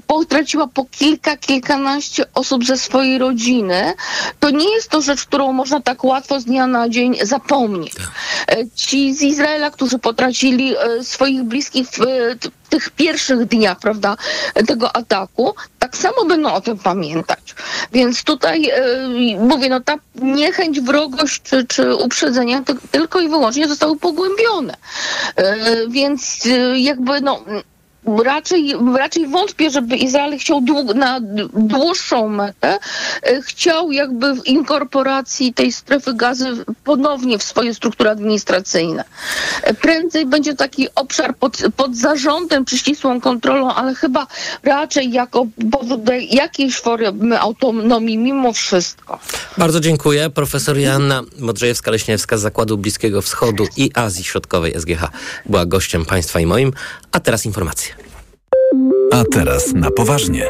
potraciła 0.07 0.67
po 0.67 0.85
kilka, 0.85 1.37
kilkanaście 1.37 2.25
osób 2.35 2.65
ze 2.65 2.77
swojej 2.77 3.19
rodziny, 3.19 3.93
to 4.41 4.51
nie 4.51 4.71
jest 4.75 4.89
to 4.89 5.01
rzecz, 5.01 5.25
którą 5.25 5.53
można 5.53 5.81
tak 5.81 6.05
łatwo 6.05 6.41
z 6.41 6.45
dnia 6.45 6.67
na 6.67 6.89
dzień 6.89 7.17
zapomnieć. 7.23 7.93
E, 8.49 8.57
Ci 8.75 9.15
z 9.15 9.23
Izraela, 9.23 9.71
którzy 9.71 9.99
potracili 9.99 10.75
e, 10.77 11.05
swoich 11.05 11.43
bliskich 11.43 11.89
w 11.89 12.03
e, 12.03 12.37
t- 12.37 12.49
tych 12.69 12.91
pierwszych 12.91 13.45
dniach, 13.45 13.79
prawda, 13.79 14.17
tego 14.67 14.97
ataku, 14.97 15.55
tak 15.79 15.97
samo 15.97 16.25
będą 16.25 16.53
o 16.53 16.61
tym 16.61 16.79
pamiętać. 16.79 17.55
Więc 17.93 18.25
tutaj 18.25 18.71
e, 18.71 18.81
mówię, 19.39 19.69
no 19.69 19.81
ta 19.81 19.95
niechęć, 20.15 20.81
wrogość 20.81 21.43
czy, 21.43 21.67
czy 21.67 21.95
uprzedzenia 21.95 22.63
to 22.63 22.75
tylko 22.91 23.21
i 23.21 23.29
wyłącznie 23.29 23.69
zostały 23.69 23.97
pogłębione. 23.99 24.75
E, 25.37 25.57
Więc 25.89 26.47
e, 26.47 26.79
jakby 26.79 27.21
no 27.21 27.45
raczej, 28.25 28.75
raczej 28.99 29.27
wątpię, 29.27 29.71
żeby 29.71 29.97
Izrael 29.97 30.39
chciał 30.39 30.61
na 30.95 31.21
dłuższą 31.55 32.29
metę, 32.29 32.79
e, 33.23 33.43
chciał 33.43 33.93
jakby 33.93 34.35
w 34.35 34.47
inkorporacji 34.47 35.55
tej 35.55 35.73
strefy 35.73 36.15
gazy 36.15 36.65
ponownie 36.85 37.39
w 37.39 37.43
swoje 37.43 37.75
struktury 37.75 38.11
administracyjne. 38.11 39.05
E, 39.63 39.75
Prędzej 39.75 40.27
będzie 40.27 40.55
taki 40.55 40.89
obszar 40.95 41.37
pod, 41.37 41.59
pod 41.77 41.97
zarządem 41.97 42.65
czy 42.65 42.79
ścisłą 42.79 43.21
kontrolą, 43.21 43.75
ale 43.75 43.95
chyba 43.95 44.27
raczej 44.63 45.13
jako 45.13 45.47
powód 45.73 46.03
do 46.03 46.13
jakiejś 46.13 46.77
formy 46.77 47.41
autonomii 47.41 48.19
mimo 48.19 48.53
wszystko. 48.53 49.19
Bardzo 49.59 49.81
dziękuję. 49.81 50.31
Profesor 50.31 50.79
Joanna 50.79 51.23
Modrzejewska-Leśniewska 51.41 52.37
z 52.37 52.41
Zakładu 52.41 52.79
Bliskiego 52.79 53.23
Wschodu 53.23 53.67
i 53.77 53.91
Azji 53.95 54.25
Środkowej 54.25 54.75
SGH 54.81 55.11
była 55.47 55.67
gościem 55.67 56.05
państwa 56.05 56.41
i 56.41 56.47
moim. 56.47 56.73
A 57.13 57.21
teraz 57.21 57.47
informacje. 57.47 57.94
A 59.15 59.25
teraz 59.33 59.75
na 59.75 59.91
poważnie. 59.91 60.49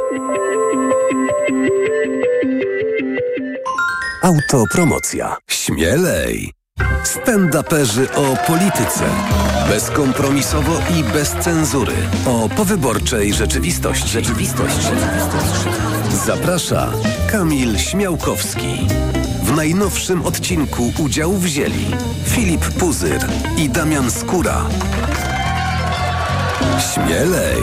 Autopromocja. 4.23 5.37
Śmielej! 5.51 6.53
Stand-uperzy 7.05 8.07
o 8.15 8.47
polityce. 8.47 9.05
Bezkompromisowo 9.69 10.73
i 10.99 11.05
bez 11.13 11.31
cenzury. 11.31 11.93
O 12.27 12.49
powyborczej 12.49 13.35
rzeczywistości. 13.35 14.09
Rzeczywistość. 14.09 14.81
Zaprasza 16.27 16.93
Kamil 17.33 17.79
Śmiałkowski. 17.79 18.87
W 19.43 19.57
najnowszym 19.57 20.27
odcinku 20.27 20.93
udział 20.99 21.33
wzięli 21.33 21.87
Filip 22.25 22.65
Puzyr 22.69 23.27
i 23.57 23.69
Damian 23.69 24.11
Skóra. 24.11 24.67
Śmielej! 26.95 27.63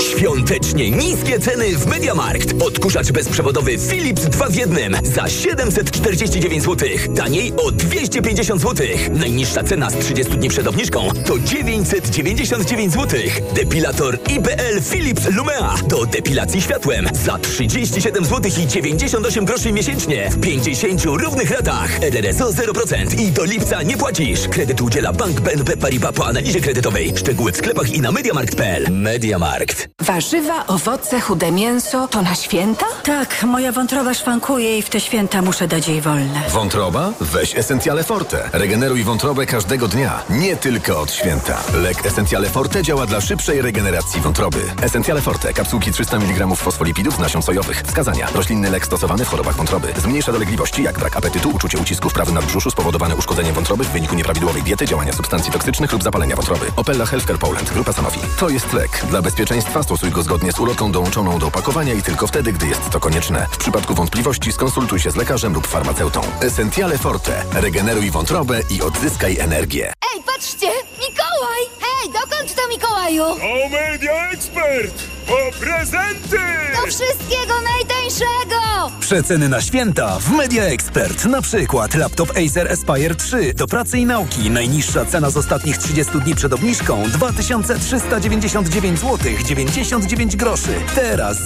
Świątecznie 0.00 0.90
niskie 0.90 1.38
ceny 1.38 1.76
w 1.76 1.86
Mediamarkt. 1.86 2.62
Odkurzacz 2.62 3.12
bezprzewodowy 3.12 3.78
Philips 3.90 4.22
2 4.22 4.48
w 4.48 4.54
1 4.56 4.96
za 5.02 5.28
749 5.28 6.62
zł. 6.62 6.88
Taniej 7.16 7.52
o 7.56 7.70
250 7.72 8.62
zł. 8.62 8.86
Najniższa 9.10 9.62
cena 9.62 9.90
z 9.90 9.98
30 9.98 10.38
dni 10.38 10.48
przed 10.48 10.66
obniżką 10.66 11.08
to 11.26 11.38
999 11.38 12.92
zł. 12.92 13.20
Depilator 13.54 14.18
IPL 14.28 14.82
Philips 14.90 15.30
Lumea 15.30 15.74
do 15.88 16.06
depilacji 16.06 16.62
światłem 16.62 17.08
za 17.12 17.38
37 17.38 18.24
zł 18.24 18.50
i 18.62 18.66
98 18.66 19.44
groszy 19.44 19.72
miesięcznie 19.72 20.30
w 20.30 20.40
50 20.40 21.04
równych 21.04 21.50
ratach. 21.50 22.02
RRSO 22.02 22.50
0% 22.50 23.20
i 23.20 23.30
do 23.30 23.44
lipca 23.44 23.82
nie 23.82 23.96
płacisz. 23.96 24.48
Kredyt 24.48 24.80
udziela 24.80 25.12
Bank 25.12 25.40
BNP 25.40 25.76
Paribas 25.76 26.12
po 26.12 26.26
analizie 26.26 26.60
kredytowej. 26.60 27.12
Szczegóły 27.16 27.52
w 27.52 27.56
sklepach 27.56 27.92
i 27.92 28.00
na 28.00 28.12
mediamarkt.pl. 28.12 28.86
Mediamarkt. 28.90 29.87
Warzywa, 30.00 30.66
owoce, 30.66 31.20
chude 31.20 31.52
mięso 31.52 32.08
to 32.08 32.22
na 32.22 32.34
święta? 32.34 32.86
Tak, 33.04 33.42
moja 33.44 33.72
wątroba 33.72 34.14
szwankuje 34.14 34.78
i 34.78 34.82
w 34.82 34.90
te 34.90 35.00
święta 35.00 35.42
muszę 35.42 35.68
dać 35.68 35.88
jej 35.88 36.00
wolne. 36.00 36.42
Wątroba? 36.50 37.12
Weź 37.20 37.56
Essentiale 37.56 38.04
Forte. 38.04 38.50
Regeneruj 38.52 39.04
wątrobę 39.04 39.46
każdego 39.46 39.88
dnia, 39.88 40.22
nie 40.30 40.56
tylko 40.56 41.00
od 41.00 41.12
święta. 41.12 41.58
Lek 41.74 42.06
Essentiale 42.06 42.48
Forte 42.50 42.82
działa 42.82 43.06
dla 43.06 43.20
szybszej 43.20 43.62
regeneracji 43.62 44.20
wątroby. 44.20 44.58
Essentiale 44.82 45.20
Forte. 45.20 45.52
Kapsułki 45.52 45.92
300 45.92 46.16
mg 46.16 46.56
fosfolipidów 46.56 47.14
z 47.16 47.18
nasion 47.18 47.42
sojowych. 47.42 47.82
Wskazania. 47.82 48.28
Roślinny 48.34 48.70
lek 48.70 48.86
stosowany 48.86 49.24
w 49.24 49.28
chorobach 49.28 49.56
wątroby. 49.56 49.88
Zmniejsza 49.96 50.32
dolegliwości 50.32 50.82
jak 50.82 50.98
brak 50.98 51.16
apetytu, 51.16 51.50
uczucie 51.50 51.78
ucisku 51.78 52.10
w 52.10 52.12
prawym 52.12 52.34
nadbrzuszu 52.34 52.70
spowodowane 52.70 53.16
uszkodzeniem 53.16 53.54
wątroby 53.54 53.84
w 53.84 53.88
wyniku 53.88 54.14
nieprawidłowej 54.14 54.62
diety, 54.62 54.86
działania 54.86 55.12
substancji 55.12 55.52
toksycznych 55.52 55.92
lub 55.92 56.02
zapalenia 56.02 56.36
wątroby. 56.36 56.66
Opella 56.76 57.06
Healthcare 57.06 57.38
Poland. 57.38 57.70
Grupa 57.70 57.92
Sanofi. 57.92 58.20
To 58.38 58.48
jest 58.48 58.72
lek. 58.72 59.02
Dla 59.10 59.22
bezpieczeństwa 59.22 59.67
stosuj 59.82 60.10
go 60.10 60.22
zgodnie 60.22 60.52
z 60.52 60.60
ulotką 60.60 60.92
dołączoną 60.92 61.38
do 61.38 61.46
opakowania 61.46 61.94
i 61.94 62.02
tylko 62.02 62.26
wtedy, 62.26 62.52
gdy 62.52 62.66
jest 62.66 62.90
to 62.90 63.00
konieczne. 63.00 63.46
W 63.52 63.56
przypadku 63.56 63.94
wątpliwości 63.94 64.52
skonsultuj 64.52 65.00
się 65.00 65.10
z 65.10 65.16
lekarzem 65.16 65.54
lub 65.54 65.66
farmaceutą. 65.66 66.20
Essentiale 66.40 66.98
Forte. 66.98 67.44
Regeneruj 67.52 68.10
wątrobę 68.10 68.60
i 68.70 68.82
odzyskaj 68.82 69.38
energię. 69.38 69.92
Ej, 70.14 70.22
patrzcie! 70.26 70.66
Mikołaj! 70.98 71.62
Hej, 71.80 72.12
dokąd 72.12 72.54
to 72.54 72.68
Mikołaju? 72.68 73.22
O 73.24 73.68
Media 73.68 74.30
Expert! 74.30 75.17
Po 75.28 75.58
prezenty! 75.60 76.38
Do 76.76 76.86
wszystkiego 76.86 77.54
najtańszego! 77.74 78.58
Przeceny 79.00 79.48
na 79.48 79.60
święta 79.60 80.18
w 80.20 80.30
Media 80.30 80.64
Expert. 80.64 81.24
Na 81.24 81.42
przykład 81.42 81.94
laptop 81.94 82.30
Acer 82.30 82.72
Aspire 82.72 83.14
3 83.14 83.54
do 83.54 83.66
pracy 83.66 83.98
i 83.98 84.06
nauki. 84.06 84.50
Najniższa 84.50 85.04
cena 85.04 85.30
z 85.30 85.36
ostatnich 85.36 85.78
30 85.78 86.12
dni 86.18 86.34
przed 86.34 86.52
obniżką 86.52 87.02
2399 87.12 88.98
zł 89.00 89.18
99 89.44 90.36
groszy. 90.36 90.72
Teraz 90.94 91.36